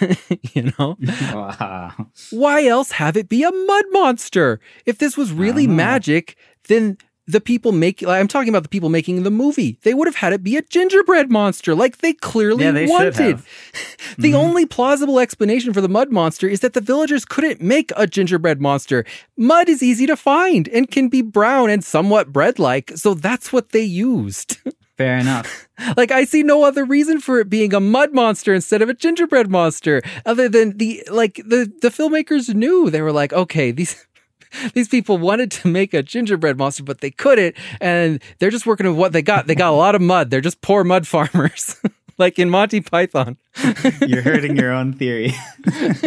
[0.54, 0.96] you know?
[1.32, 1.92] Wow.
[2.30, 4.58] Why else have it be a mud monster?
[4.86, 5.70] If this was really Ah.
[5.70, 6.36] magic,
[6.66, 6.98] then
[7.28, 10.32] the people making, I'm talking about the people making the movie, they would have had
[10.32, 13.38] it be a gingerbread monster like they clearly Yeah, they wanted.
[14.18, 14.34] The Mhm.
[14.34, 18.60] only plausible explanation for the mud monster is that the villagers couldn't make a gingerbread
[18.60, 19.04] monster.
[19.36, 23.52] Mud is easy to find and can be brown and somewhat bread like, so that's
[23.52, 24.56] what they used.
[24.96, 25.68] Fair enough.
[25.96, 28.94] like, I see no other reason for it being a mud monster instead of a
[28.94, 32.90] gingerbread monster, other than the, like, the, the filmmakers knew.
[32.90, 34.04] They were like, okay, these.
[34.74, 38.86] These people wanted to make a gingerbread monster, but they couldn't, and they're just working
[38.86, 39.46] with what they got.
[39.46, 40.30] They got a lot of mud.
[40.30, 41.80] They're just poor mud farmers,
[42.18, 43.36] like in Monty Python.
[44.06, 45.30] You're hurting your own theory.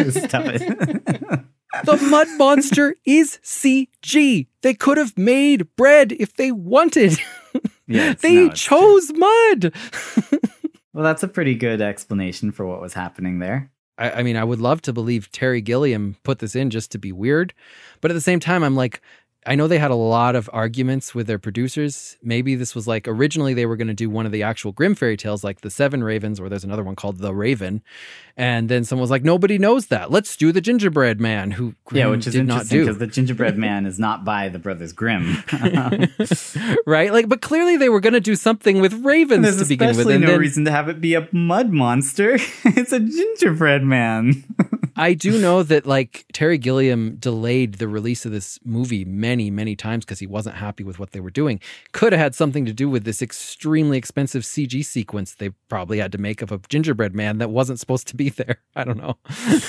[0.10, 1.46] Stop it.
[1.86, 4.48] The mud monster is CG.
[4.62, 7.18] They could have made bread if they wanted.
[7.88, 9.74] Yeah, they no, chose mud.
[10.94, 13.72] Well, that's a pretty good explanation for what was happening there.
[14.02, 16.98] I, I mean, I would love to believe Terry Gilliam put this in just to
[16.98, 17.54] be weird.
[18.02, 19.02] But at the same time, I'm like,
[19.46, 22.16] I know they had a lot of arguments with their producers.
[22.22, 24.94] Maybe this was like originally they were going to do one of the actual Grimm
[24.94, 27.82] fairy tales, like the Seven Ravens, or there's another one called The Raven.
[28.38, 30.12] And then someone was like, nobody knows that.
[30.12, 33.98] Let's do the Gingerbread Man, who yeah, which is interesting because the gingerbread man is
[33.98, 35.44] not by the Brothers Grimm.
[36.86, 37.12] right?
[37.12, 40.08] Like, but clearly they were going to do something with ravens There's to begin with.
[40.08, 42.36] And no then reason to have it be a mud monster.
[42.64, 44.44] it's a gingerbread man.
[44.96, 49.76] I do know that like Terry Gilliam delayed the release of this movie many, many
[49.76, 51.60] times because he wasn't happy with what they were doing.
[51.92, 56.12] Could have had something to do with this extremely expensive CG sequence they probably had
[56.12, 58.58] to make of a gingerbread man that wasn't supposed to be there.
[58.76, 59.18] I don't know.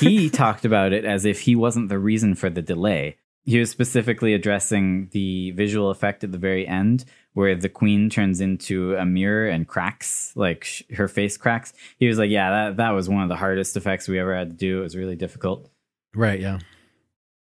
[0.01, 3.17] he talked about it as if he wasn't the reason for the delay.
[3.45, 7.05] He was specifically addressing the visual effect at the very end
[7.35, 11.73] where the queen turns into a mirror and cracks, like sh- her face cracks.
[11.99, 14.51] He was like, Yeah, that, that was one of the hardest effects we ever had
[14.51, 14.81] to do.
[14.81, 15.71] It was really difficult.
[16.15, 16.59] Right, yeah.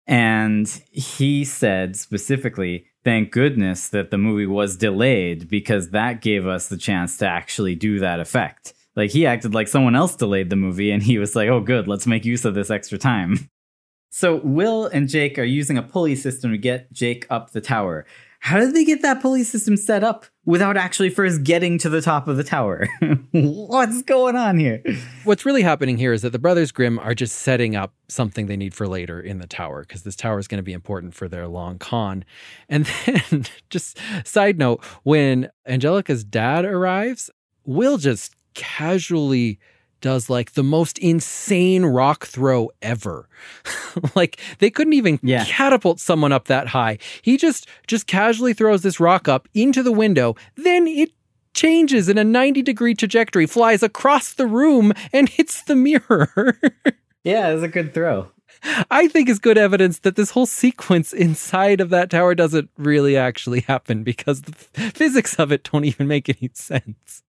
[0.07, 6.69] And he said specifically, thank goodness that the movie was delayed because that gave us
[6.69, 8.75] the chance to actually do that effect.
[8.97, 11.89] Like he acted like someone else delayed the movie and he was like, oh, good,
[11.89, 13.49] let's make use of this extra time.
[14.15, 18.05] So Will and Jake are using a pulley system to get Jake up the tower.
[18.45, 22.03] How did they get that pulley system set up without actually first getting to the
[22.03, 22.89] top of the tower?
[23.31, 24.83] What's going on here?
[25.23, 28.57] What's really happening here is that the Brothers Grimm are just setting up something they
[28.57, 31.29] need for later in the tower because this tower is going to be important for
[31.29, 32.25] their long con.
[32.69, 37.31] And then, just side note, when Angelica's dad arrives,
[37.65, 39.61] Will just casually
[40.03, 43.29] does like the most insane rock throw ever.
[44.15, 45.45] like they couldn't even Yeah.
[45.47, 46.99] catapult someone up that high.
[47.23, 50.37] He just just casually throws this rock up into the window.
[50.57, 51.11] Then it
[51.55, 56.59] changes in a 90 degree trajectory, flies across the room and hits the mirror.
[57.25, 58.33] Yeah, it was a good throw.
[58.91, 63.17] I think is good evidence that this whole sequence inside of that tower doesn't really
[63.17, 64.53] actually happen because the
[64.91, 67.23] physics of it don't even make any sense.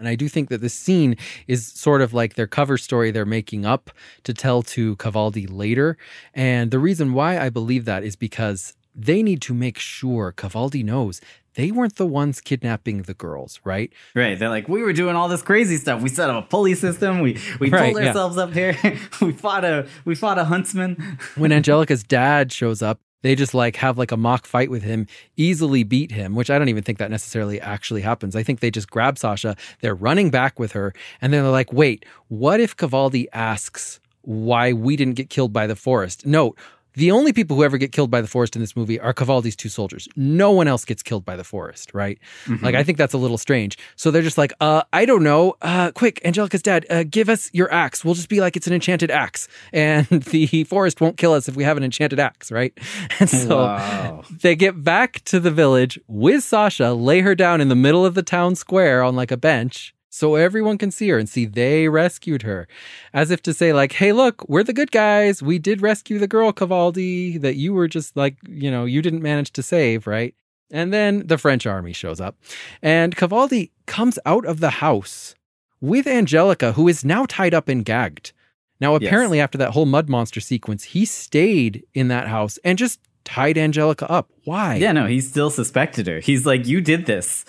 [0.00, 3.26] And I do think that this scene is sort of like their cover story they're
[3.26, 3.90] making up
[4.24, 5.96] to tell to Cavaldi later.
[6.34, 10.82] And the reason why I believe that is because they need to make sure Cavaldi
[10.82, 11.20] knows
[11.54, 13.92] they weren't the ones kidnapping the girls, right?
[14.14, 14.38] Right.
[14.38, 16.00] They're like, we were doing all this crazy stuff.
[16.00, 17.20] We set up a pulley system.
[17.20, 18.08] We we Right, pulled yeah.
[18.08, 18.76] ourselves up here.
[19.20, 21.18] we fought a we fought a huntsman.
[21.36, 25.06] when Angelica's dad shows up, they just like have like a mock fight with him,
[25.36, 28.36] easily beat him, which I don't even think that necessarily actually happens.
[28.36, 31.72] I think they just grab Sasha, they're running back with her, and then they're like,
[31.72, 36.26] wait, what if Cavaldi asks why we didn't get killed by the forest?
[36.26, 36.58] Note,
[36.94, 39.56] the only people who ever get killed by the forest in this movie are Cavaldi's
[39.56, 40.08] two soldiers.
[40.16, 42.18] No one else gets killed by the forest, right?
[42.62, 43.78] Like, I think that's a little strange.
[43.96, 45.54] So they're just like, uh, I don't know.
[45.62, 48.04] Uh, quick, Angelica's dad, uh, give us your axe.
[48.04, 49.48] We'll just be like, it's an enchanted axe.
[49.72, 52.76] And the forest won't kill us if we have an enchanted axe, right?
[53.20, 54.22] And so Wow.
[54.42, 58.14] they get back to the village with Sasha, lay her down in the middle of
[58.14, 59.94] the town square on like a bench.
[60.12, 62.66] So everyone can see her and see they rescued her.
[63.14, 65.42] As if to say, like, hey, look, we're the good guys.
[65.42, 69.22] We did rescue the girl, Cavaldi, that you were just like, you know, you didn't
[69.22, 70.34] manage to save, right?
[70.72, 72.36] And then the French army shows up.
[72.82, 75.34] And Cavaldi comes out of the house
[75.80, 78.32] with Angelica, who is now tied up and gagged.
[78.80, 79.08] Now, Yes.
[79.08, 82.98] apparently, after that whole mud monster sequence, he stayed in that house and just
[83.30, 84.28] tied Angelica up.
[84.44, 84.74] Why?
[84.76, 86.18] Yeah, no, he still suspected her.
[86.18, 87.44] He's like, You did this.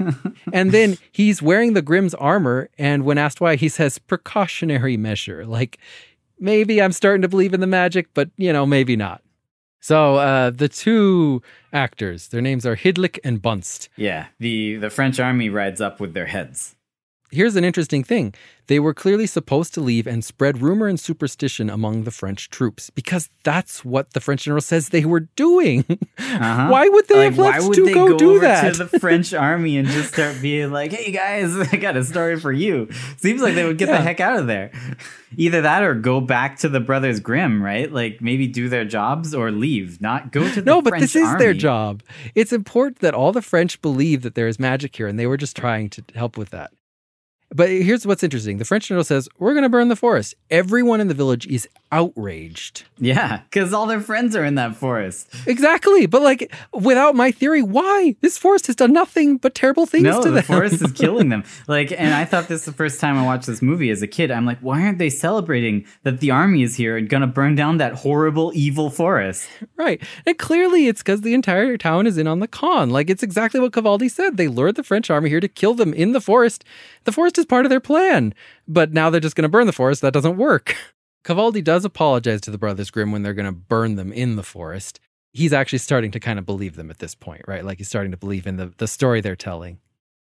[0.52, 2.70] and then he's wearing the Grimm's armor.
[2.78, 5.44] And when asked why, he says, precautionary measure.
[5.44, 5.78] Like,
[6.38, 9.22] maybe I'm starting to believe in the magic, but, you know, maybe not.
[9.80, 13.88] So uh, the two actors, their names are Hidlick and Bunst.
[13.96, 16.75] Yeah, the, the French army rides up with their heads.
[17.30, 18.34] Here's an interesting thing.
[18.68, 22.90] They were clearly supposed to leave and spread rumor and superstition among the French troops
[22.90, 25.84] because that's what the French general says they were doing.
[26.18, 26.68] Uh-huh.
[26.70, 28.74] Why would they like, have left to go, go do that?
[28.74, 32.38] To the French army and just start being like, "Hey guys, I got a story
[32.38, 33.98] for you." Seems like they would get yeah.
[33.98, 34.72] the heck out of there.
[35.36, 37.92] Either that or go back to the Brothers Grimm, right?
[37.92, 41.16] Like maybe do their jobs or leave, not go to the No, but French this
[41.16, 41.38] is army.
[41.38, 42.02] their job.
[42.34, 45.36] It's important that all the French believe that there is magic here, and they were
[45.36, 46.72] just trying to help with that.
[47.56, 48.58] But here's what's interesting.
[48.58, 50.34] The French general says, We're going to burn the forest.
[50.50, 52.84] Everyone in the village is outraged.
[52.98, 55.28] Yeah, because all their friends are in that forest.
[55.46, 56.06] Exactly.
[56.06, 58.16] But, like, without my theory, why?
[58.20, 60.44] This forest has done nothing but terrible things no, to the them.
[60.44, 61.44] forest is killing them.
[61.68, 64.30] Like, and I thought this the first time I watched this movie as a kid.
[64.30, 67.54] I'm like, why aren't they celebrating that the army is here and going to burn
[67.54, 69.48] down that horrible, evil forest?
[69.76, 70.02] Right.
[70.26, 72.90] And clearly it's because the entire town is in on the con.
[72.90, 74.36] Like, it's exactly what Cavaldi said.
[74.36, 76.64] They lured the French army here to kill them in the forest.
[77.04, 78.34] The forest is part of their plan.
[78.68, 80.02] But now they're just going to burn the forest.
[80.02, 80.76] That doesn't work.
[81.26, 84.44] Cavaldi does apologize to the Brothers Grimm when they're going to burn them in the
[84.44, 85.00] forest.
[85.32, 87.64] He's actually starting to kind of believe them at this point, right?
[87.64, 89.80] Like he's starting to believe in the, the story they're telling.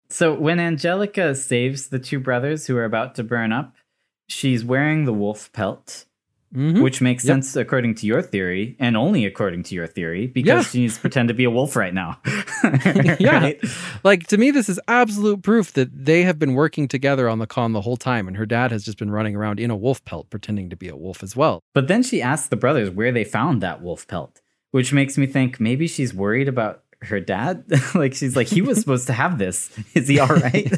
[0.10, 3.76] So when Angelica saves the two brothers who are about to burn up,
[4.28, 6.06] she's wearing the wolf pelt
[6.56, 6.82] Mm-hmm.
[6.82, 7.34] Which makes yep.
[7.34, 10.62] sense according to your theory, and only according to your theory, because yeah.
[10.64, 12.18] she needs to pretend to be a wolf right now.
[13.20, 13.40] yeah.
[13.42, 13.64] Right?
[14.04, 17.48] Like to me, this is absolute proof that they have been working together on the
[17.48, 20.04] con the whole time, and her dad has just been running around in a wolf
[20.06, 21.62] pelt pretending to be a wolf as well.
[21.74, 24.42] But then she asks the brothers where they found that wolf pelt,
[24.72, 27.66] which makes me think maybe she's worried about her dad.
[27.96, 29.70] like she's like, he was supposed to have this.
[29.94, 30.72] Is he all right?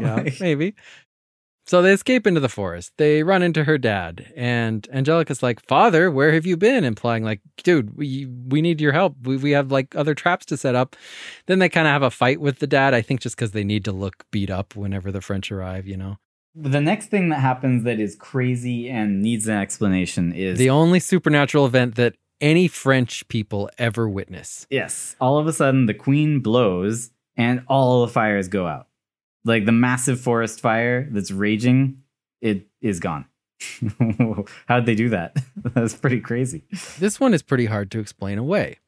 [0.00, 0.74] yeah, like, maybe.
[1.68, 2.94] So they escape into the forest.
[2.96, 7.42] They run into her dad, and Angelica's like, "Father, where have you been?" Implying like,
[7.62, 9.16] "Dude, we we need your help.
[9.22, 10.96] We we have like other traps to set up."
[11.44, 12.94] Then they kind of have a fight with the dad.
[12.94, 15.86] I think just because they need to look beat up whenever the French arrive.
[15.86, 16.16] You know.
[16.54, 21.00] The next thing that happens that is crazy and needs an explanation is the only
[21.00, 24.66] supernatural event that any French people ever witness.
[24.70, 25.16] Yes.
[25.20, 28.87] All of a sudden, the queen blows, and all the fires go out
[29.48, 32.02] like the massive forest fire that's raging,
[32.40, 33.24] it is gone.
[34.66, 35.36] How'd they do that?
[35.56, 36.64] That's pretty crazy.
[37.00, 38.78] This one is pretty hard to explain away.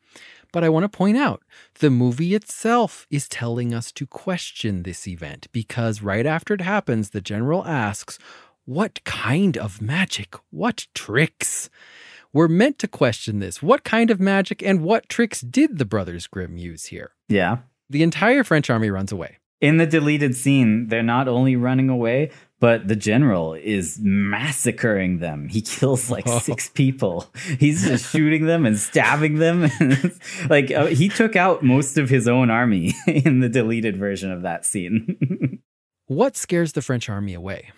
[0.52, 1.42] But I want to point out
[1.78, 7.10] the movie itself is telling us to question this event because right after it happens,
[7.10, 8.18] the general asks,
[8.64, 10.36] What kind of magic?
[10.50, 11.70] What tricks?
[12.32, 13.60] We're meant to question this.
[13.60, 17.12] What kind of magic and what tricks did the Brothers Grimm use here?
[17.28, 17.58] Yeah.
[17.88, 22.30] The entire French army runs away in the deleted scene, they're not only running away,
[22.60, 25.48] but the general is massacring them.
[25.48, 26.38] He kills like oh.
[26.38, 27.26] six people.
[27.58, 29.70] He's just shooting them and stabbing them.
[30.50, 34.42] like uh, he took out most of his own army in the deleted version of
[34.42, 35.60] that scene.
[36.06, 37.70] what scares the French army away?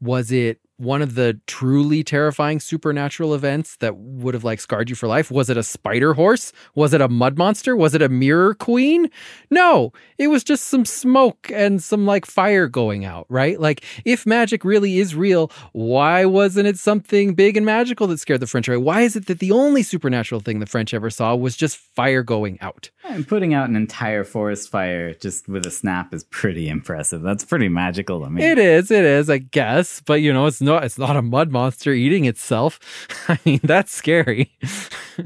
[0.00, 4.96] Was it one of the truly terrifying supernatural events that would have like scarred you
[4.96, 5.30] for life?
[5.30, 6.52] Was it a spider horse?
[6.74, 7.76] Was it a mud monster?
[7.76, 9.10] Was it a mirror queen?
[9.50, 13.60] No, it was just some smoke and some like fire going out, right?
[13.60, 18.40] Like if magic really is real, why wasn't it something big and magical that scared
[18.40, 18.76] the French away?
[18.76, 22.22] Why is it that the only supernatural thing the French ever saw was just fire
[22.22, 22.90] going out?
[23.04, 27.22] And putting out an entire forest fire just with a snap is pretty impressive.
[27.22, 28.42] That's pretty magical to me.
[28.42, 31.50] It is, it is, I guess, but you know, it's no, it's not a mud
[31.50, 32.80] monster eating itself.
[33.28, 34.56] I mean, that's scary.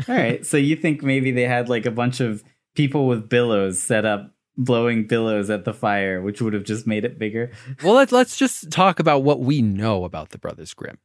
[0.08, 0.44] All right.
[0.44, 2.42] So you think maybe they had like a bunch of
[2.74, 7.04] people with billows set up blowing billows at the fire, which would have just made
[7.04, 7.52] it bigger.
[7.82, 10.98] Well, let's let's just talk about what we know about the Brothers Grimm.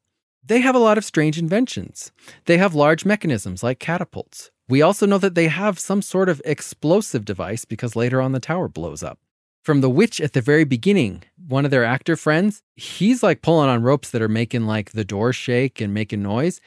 [0.46, 2.12] They have a lot of strange inventions.
[2.46, 4.52] They have large mechanisms like catapults.
[4.68, 8.40] We also know that they have some sort of explosive device because later on the
[8.40, 9.20] tower blows up
[9.64, 13.70] from the witch at the very beginning, one of their actor friends, he's like pulling
[13.70, 16.62] on ropes that are making like the door shake and making noise.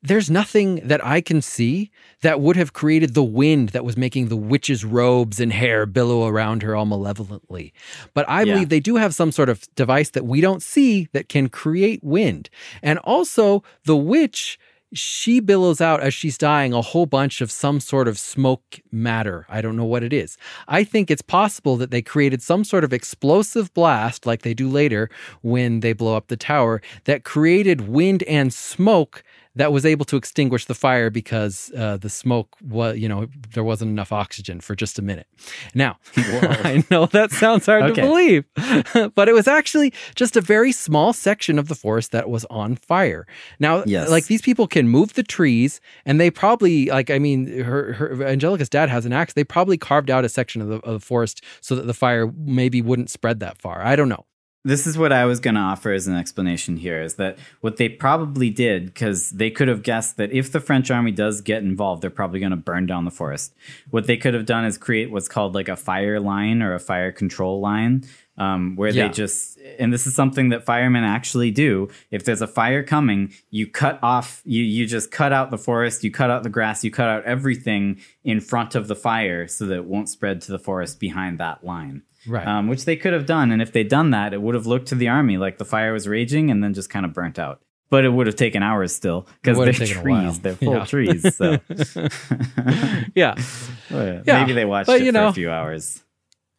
[0.00, 1.90] There's nothing that I can see
[2.22, 6.28] that would have created the wind that was making the witch's robes and hair billow
[6.28, 7.72] around her all malevolently.
[8.14, 8.52] But I yeah.
[8.52, 12.04] believe they do have some sort of device that we don't see that can create
[12.04, 12.48] wind.
[12.80, 14.56] And also, the witch
[14.92, 19.46] she billows out as she's dying a whole bunch of some sort of smoke matter.
[19.48, 20.36] I don't know what it is.
[20.66, 24.68] I think it's possible that they created some sort of explosive blast, like they do
[24.68, 25.10] later
[25.42, 29.22] when they blow up the tower, that created wind and smoke
[29.58, 33.62] that was able to extinguish the fire because uh, the smoke was, you know, there
[33.64, 35.26] wasn't enough oxygen for just a minute.
[35.74, 38.00] Now, I know that sounds hard Okay.
[38.00, 38.44] to believe,
[39.14, 42.76] but it was actually just a very small section of the forest that was on
[42.76, 43.26] fire.
[43.60, 44.10] Now, Yes.
[44.10, 48.22] like these people can move the trees, and they probably, like, I mean, her, her
[48.24, 49.34] Angelica's dad has an axe.
[49.34, 52.32] They probably carved out a section of the, of the forest so that the fire
[52.36, 53.82] maybe wouldn't spread that far.
[53.82, 54.24] I don't know.
[54.64, 57.76] This is what I was going to offer as an explanation here is that what
[57.76, 61.62] they probably did, because they could have guessed that if the French army does get
[61.62, 63.54] involved, they're probably going to burn down the forest.
[63.90, 66.80] What they could have done is create what's called like a fire line or a
[66.80, 68.04] fire control line,
[68.38, 69.08] um, where Yeah.
[69.08, 71.88] they just, and this is something that firemen actually do.
[72.10, 76.04] If there's a fire coming, you cut off, you, you just cut out the forest,
[76.04, 79.66] you cut out the grass, you cut out everything in front of the fire so
[79.66, 82.46] that it won't spread to the forest behind that line Right.
[82.46, 83.50] um, which they could have done.
[83.52, 85.92] And if they'd done that, it would have looked to the army like the fire
[85.92, 87.60] was raging and then just kind of burnt out.
[87.90, 90.22] But it would have taken hours still because they're have taken a while.
[90.32, 90.40] trees.
[90.40, 90.84] They're full Yeah.
[90.84, 91.34] trees.
[91.36, 91.58] So
[93.14, 93.34] yeah.
[93.90, 95.28] Yeah, maybe they watched but it for know.
[95.28, 96.02] a few hours.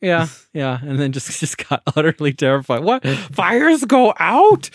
[0.02, 2.84] Yeah, yeah, and then just just got utterly terrified.
[2.84, 4.70] What fires go out?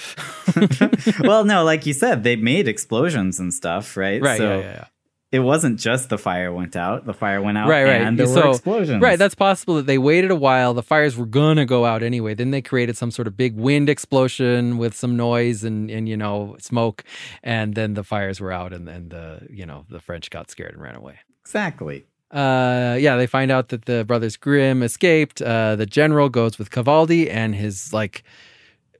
[1.20, 4.20] well, no, like you said, they made explosions and stuff, right?
[4.20, 4.84] Right, So yeah, yeah, yeah.
[5.32, 7.06] it wasn't just the fire went out.
[7.06, 8.02] The fire went out Right, right.
[8.02, 9.02] and there So- were explosions.
[9.02, 10.74] Right, that's possible that they waited a while.
[10.74, 12.34] The fires were gonna go out anyway.
[12.34, 16.16] Then they created some sort of big wind explosion with some noise and and you
[16.16, 17.02] know smoke,
[17.42, 20.74] and then the fires were out, and then the you know the French got scared
[20.74, 21.18] and ran away.
[21.40, 22.04] exactly.
[22.34, 25.40] Uh, yeah, they find out that the brothers Grimm escaped.
[25.40, 28.24] Uh, the general goes with Cavaldi and his like.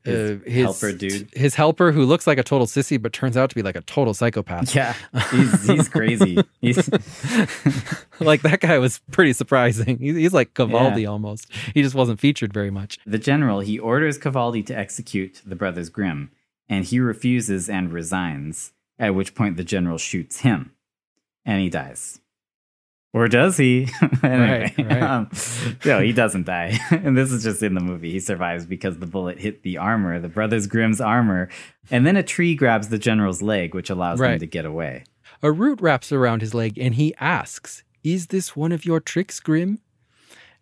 [0.05, 1.31] His uh, his helper dude.
[1.33, 3.81] his helper, who looks like a total sissy, but turns out to be like a
[3.81, 4.75] total psychopath.
[4.75, 4.95] Yeah,
[5.31, 6.37] he's, he's crazy.
[6.61, 6.77] He's,
[8.21, 9.97] like that guy was pretty surprising.
[9.97, 11.51] He's, he's like Cavaldi almost.
[11.73, 12.99] He just wasn't featured very much.
[13.07, 16.31] The general, he orders Cavaldi to execute the brothers Grimm,
[16.69, 20.73] and he refuses and resigns, at which point the general shoots him,
[21.47, 22.21] and he dies.
[23.15, 23.89] Or does he?
[24.23, 25.03] anyway, Right, right.
[25.03, 25.31] Um,
[25.85, 26.79] no, he doesn't die.
[26.91, 28.11] and this is just in the movie.
[28.11, 31.49] He survives because the bullet hit the armor, the brothers Grimm's armor,
[31.93, 34.31] and then a tree grabs the general's leg, which allows Right.
[34.33, 35.05] them to get away.
[35.43, 39.39] A root wraps around his leg and he asks, Is this one of your tricks,
[39.41, 39.79] Grimm?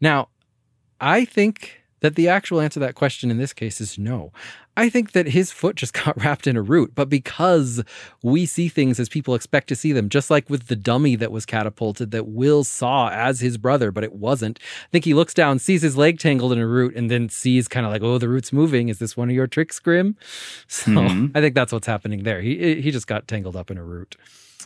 [0.00, 0.28] Now,
[1.00, 4.30] I think that the actual answer to that question in this case is no.
[4.76, 7.82] I think that his foot just got wrapped in a root, but because
[8.22, 11.32] we see things as people expect to see them, just like with the dummy that
[11.32, 14.58] was catapulted that Will saw as his brother, but it wasn't.
[14.62, 17.68] I think he looks down, sees his leg tangled in a root, and then sees
[17.68, 18.88] kind of like, oh, the root's moving.
[18.88, 20.16] Is this one of your tricks, Grimm?
[20.68, 21.32] So Mhm.
[21.34, 22.40] I think that's what's happening there.
[22.40, 24.16] He he just got tangled up in a root.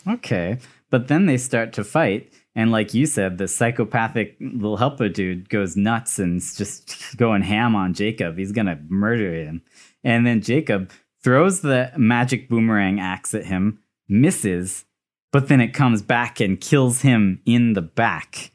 [0.09, 0.59] Okay.
[0.91, 2.33] But then they start to fight.
[2.57, 7.77] And like you said, the psychopathic little helper dude goes nuts and just going ham
[7.77, 8.39] on Jacob.
[8.39, 9.63] He's going to murder him.
[10.03, 10.91] And then Jacob
[11.23, 14.87] throws the magic boomerang axe at him, misses,
[15.33, 18.53] but then it comes back and kills him in the back.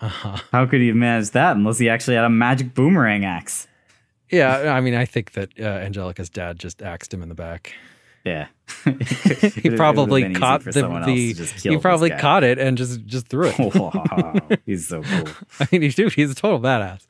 [0.00, 0.36] Uh-huh.
[0.52, 3.66] How could he have managed that unless he actually had a magic boomerang axe?
[4.30, 7.72] Yeah, I mean, I think that uh, Angelica's dad just axed him in the back.
[8.24, 8.48] Yeah.
[8.84, 13.58] he probably caught the, the he probably caught it and just just threw it.
[13.74, 14.34] wow,
[14.66, 15.24] he's so cool.
[15.58, 17.02] I mean, he's dude, he's a total badass.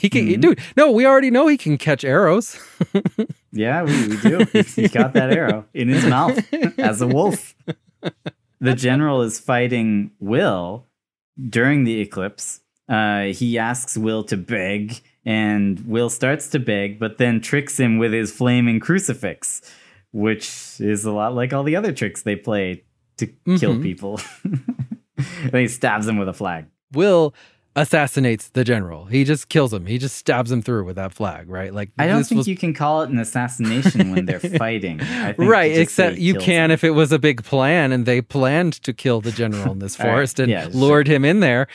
[0.00, 0.40] he can, Mm-hmm.
[0.40, 0.60] dude.
[0.76, 2.58] No, we already know he can catch arrows.
[3.52, 4.46] Yeah, we, we do.
[4.52, 6.38] He, he got that arrow in his mouth
[6.78, 7.54] as a wolf.
[8.60, 10.86] The general is fighting Will
[11.48, 12.60] during the eclipse.
[12.88, 17.98] Uh, he asks Will to beg, and Will starts to beg, but then tricks him
[17.98, 19.62] with his flaming crucifix,
[20.14, 20.46] which
[20.80, 22.84] is a lot like all the other tricks they play
[23.16, 23.26] to
[23.58, 23.82] kill Mhm.
[23.82, 24.20] people.
[25.50, 26.66] then he stabs him with a flag.
[26.92, 27.34] Will
[27.76, 29.06] assassinates the general.
[29.06, 29.86] He just kills him.
[29.86, 31.74] He just stabs him through with that flag, right?
[31.74, 35.00] Like I don't think was- you can call it an assassination when they're fighting.
[35.00, 36.70] I think right except you can him.
[36.70, 39.98] if it was a big plan and they planned to kill the general in this
[40.00, 40.70] All right, forest and yeah, sure.
[40.72, 41.66] lured him in there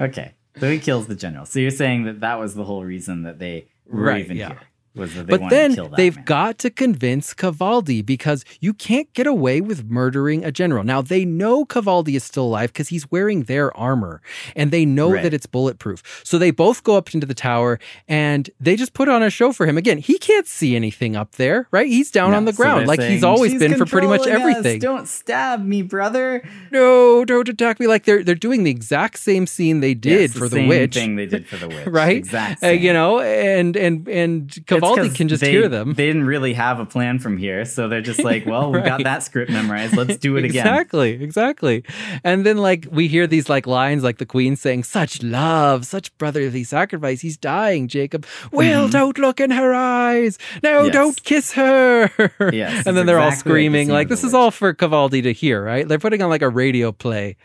[0.00, 1.44] Okay, so he kills the general.
[1.44, 4.48] So you're saying that that was the whole reason that they were Right, even yeah.
[4.48, 4.60] here
[5.06, 6.24] but wanted then kill that they've man.
[6.24, 10.84] got to convince Cavaldi because you can't get away with murdering a general.
[10.84, 14.20] Now they know Cavaldi is still alive because he's wearing their armor
[14.56, 15.22] and they know Right.
[15.22, 16.20] that it's bulletproof.
[16.24, 17.78] So they both go up into the tower
[18.08, 19.76] and they just put on a show for him.
[19.78, 21.86] Again, he can't see anything up there, right?
[21.86, 24.50] He's down No, on the ground they're like he's always been for pretty much controlling
[24.52, 24.56] us.
[24.58, 24.80] everything.
[24.80, 26.42] Don't stab me, brother.
[26.70, 27.86] No, don't attack me.
[27.86, 30.94] Like they're they're doing the exact same scene they did Yes, for the same witch.
[30.94, 31.86] thing they did for the witch.
[31.90, 32.68] Right, Exactly.
[32.68, 35.94] Uh, you know, and and and Cavaldi Cavaldi 'cause can just they, hear them.
[35.94, 39.02] They didn't really have a plan from here, so they're just like, "Well, we got
[39.04, 39.96] that script memorized.
[39.96, 41.84] Let's do it again." Exactly, exactly.
[42.24, 46.16] And then like we hear these like lines like the queen saying, Such love, such
[46.18, 47.20] brotherly sacrifice.
[47.20, 48.26] He's dying, Jacob.
[48.52, 48.92] Will, Mhm.
[48.92, 50.38] don't look in her eyes.
[50.62, 50.92] No, Yes.
[50.92, 52.10] don't kiss her.
[52.52, 55.32] Yes, and then they're all exactly the screaming, like, this is all for Cavaldi to
[55.32, 55.86] hear, right?
[55.88, 57.36] They're putting on like a radio play.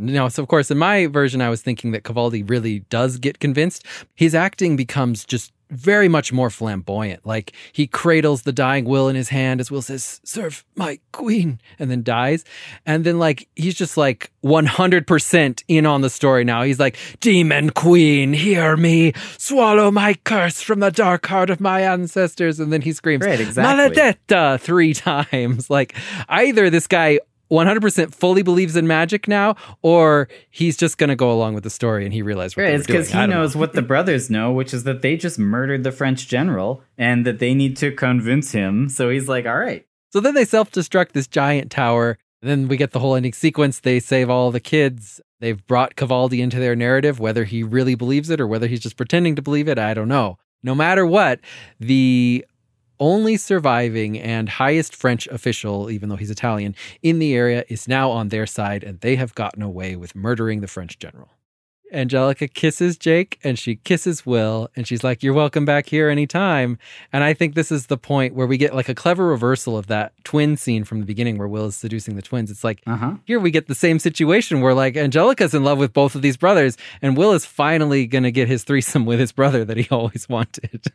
[0.00, 3.40] No, so of course, in my version, I was thinking that Cavaldi really does get
[3.40, 3.84] convinced.
[4.14, 7.26] His acting becomes just very much more flamboyant.
[7.26, 11.60] Like he cradles the dying Will in his hand as Will says, Serve my queen,
[11.78, 12.44] and then dies.
[12.86, 16.62] And then, like, he's just like 100% in on the story now.
[16.62, 21.82] He's like, Demon queen, hear me, swallow my curse from the dark heart of my
[21.82, 22.60] ancestors.
[22.60, 23.96] And then he screams, Right, exactly.
[23.96, 25.70] Maledetta three times.
[25.70, 25.94] Like,
[26.28, 27.20] either this guy
[27.50, 31.70] 100% fully believes in magic now, or he's just going to go along with the
[31.70, 33.36] story and he realized what Right, it's because he don't know.
[33.40, 37.24] knows what the brothers know, which is that they just murdered the French general and
[37.26, 38.88] that they need to convince him.
[38.88, 39.86] So he's like, all right.
[40.12, 42.18] So then they self destruct this giant tower.
[42.40, 43.80] Then we get the whole ending sequence.
[43.80, 45.20] They save all the kids.
[45.40, 47.18] They've brought Cavaldi into their narrative.
[47.20, 50.08] Whether he really believes it or whether he's just pretending to believe it, I don't
[50.08, 50.38] know.
[50.62, 51.40] No matter what,
[51.78, 52.44] the
[53.00, 58.10] only surviving and highest French official, even though he's Italian, in the area is now
[58.10, 61.37] on their side, and they have gotten away with murdering the French general.
[61.92, 66.78] Angelica kisses Jake and she kisses Will and she's like, You're welcome back here anytime.
[67.12, 69.86] And I think this is the point where we get like a clever reversal of
[69.88, 72.50] that twin scene from the beginning where Will is seducing the twins.
[72.50, 73.14] It's like, Uh huh.
[73.24, 76.36] here we get the same situation where like Angelica's in love with both of these
[76.36, 79.88] brothers and Will is finally going to get his threesome with his brother that he
[79.94, 80.82] always wanted.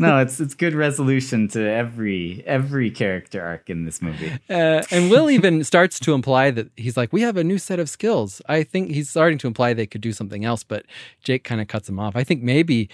[0.00, 4.32] No, it's it's good resolution to every every character arc in this movie.
[4.48, 7.78] Uh, and Will even starts to imply that he's like, we have a new set
[7.78, 8.40] of skills.
[8.48, 10.84] I think he's starting to imply they could do something else, but
[11.22, 12.14] Jake kind of cuts him off.
[12.14, 12.90] I think maybe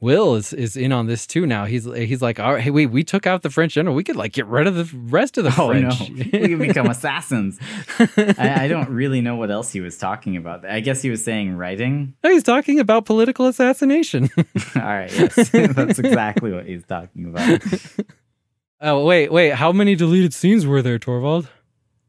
[0.00, 1.64] Will is, is in on this too now.
[1.64, 3.96] He's he's like, all right, hey, wait, we took out the French general.
[3.96, 6.10] We could like get rid of the rest of the Oh no, French.
[6.32, 7.58] we can become assassins.
[7.98, 10.64] I, I don't really know what else he was talking about.
[10.64, 12.14] I guess he was saying writing.
[12.22, 14.28] No, he's talking about political assassination.
[14.36, 17.60] All right, yes, that's exactly what he's talking about.
[18.80, 21.48] oh wait, wait, how many deleted scenes were there, Torvald?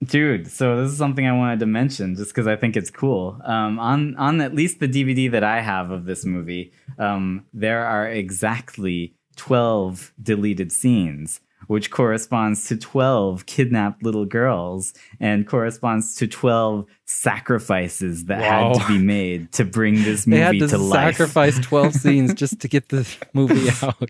[0.05, 3.39] Dude, so this is something I wanted to mention just because I think it's cool.
[3.45, 7.85] Um, on on at least the DVD that I have of this movie, um, there
[7.85, 16.27] are exactly twelve deleted scenes, which corresponds to twelve kidnapped little girls and corresponds to
[16.27, 20.77] twelve sacrifices that had to be made to bring this movie They had movie to,
[20.77, 21.15] to, life.
[21.15, 24.09] sacrifice twelve scenes just to get the movie out.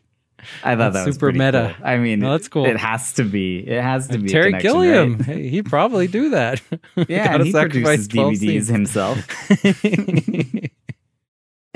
[0.64, 1.76] I thought That's that was super meta.
[1.78, 1.88] cool.
[1.88, 2.66] I mean, No, that's cool.
[2.66, 3.60] It has to be.
[3.60, 5.38] It has to be Terry Gilliam, right?
[5.38, 6.62] he'd probably do that.
[7.08, 8.68] Yeah, he produces 12 DVDs scenes.
[8.68, 9.18] himself.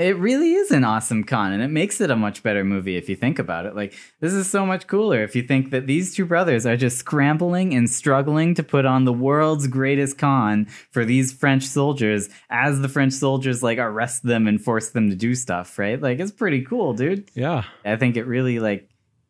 [0.00, 3.08] It really is an awesome con, and it makes it a much better movie if
[3.10, 3.76] you think about it.
[3.76, 6.96] Like, this is so much cooler if you think that these two brothers are just
[6.96, 12.80] scrambling and struggling to put on the world's greatest con for these French soldiers as
[12.80, 16.00] the French soldiers, like, arrest them and force them to do stuff, right?
[16.00, 17.30] Like, it's pretty cool, dude.
[17.34, 17.64] yeah.
[17.84, 18.88] I think it really, like,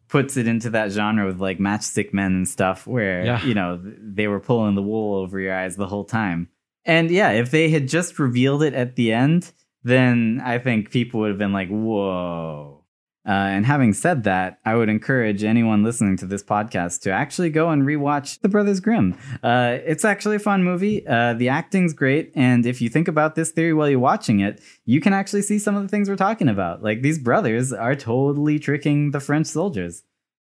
[0.09, 3.45] puts it into that genre with, like, matchstick men and stuff where, Yeah.
[3.45, 6.49] you know, they were pulling the wool over your eyes the whole time.
[6.85, 9.53] And yeah, if they had just revealed it at the end,
[9.83, 12.85] then I think people would have been like, whoa.
[13.27, 17.51] Uh, and having said that, I would encourage anyone listening to this podcast to actually
[17.51, 19.17] go and rewatch The Brothers Grimm.
[19.43, 21.07] Uh, it's actually a fun movie.
[21.07, 22.33] Uh, the acting's great.
[22.35, 25.59] And if you think about this theory while you're watching it, you can actually see
[25.59, 26.83] some of the things we're talking about.
[26.83, 30.03] Like these brothers are totally tricking the French soldiers.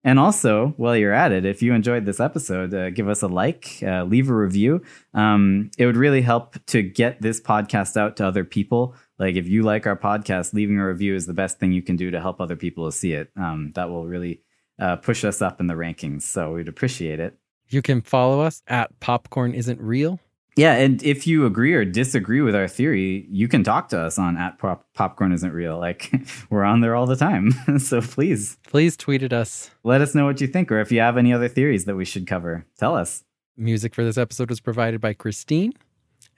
[0.03, 3.27] And also, while you're at it, if you enjoyed this episode, uh, give us a
[3.27, 4.81] like, uh, leave a review.
[5.13, 8.95] Um, it would really help to get this podcast out to other people.
[9.19, 11.95] Like, if you like our podcast, leaving a review is the best thing you can
[11.95, 13.31] do to help other people to see it.
[13.35, 14.41] Um, that will really
[14.79, 16.21] uh, push us up in the rankings.
[16.21, 17.37] So we'd appreciate it.
[17.69, 20.19] You can follow us at Popcorn Isn't Real.
[20.55, 24.17] Yeah, and if you agree or disagree with our theory, you can talk to us
[24.17, 25.77] on at pop- popcorn isn't real.
[25.77, 26.11] Like
[26.49, 27.51] we're on there all the time.
[27.79, 29.69] so please Please tweet at us.
[29.83, 32.05] let us know what you think, or if you have any other theories that we
[32.05, 33.23] should cover, tell us.
[33.55, 35.73] Music for this episode was provided by Christine.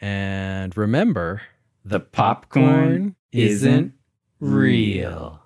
[0.01, 1.41] And remember,
[1.89, 3.93] The popcorn isn't
[4.39, 5.38] real.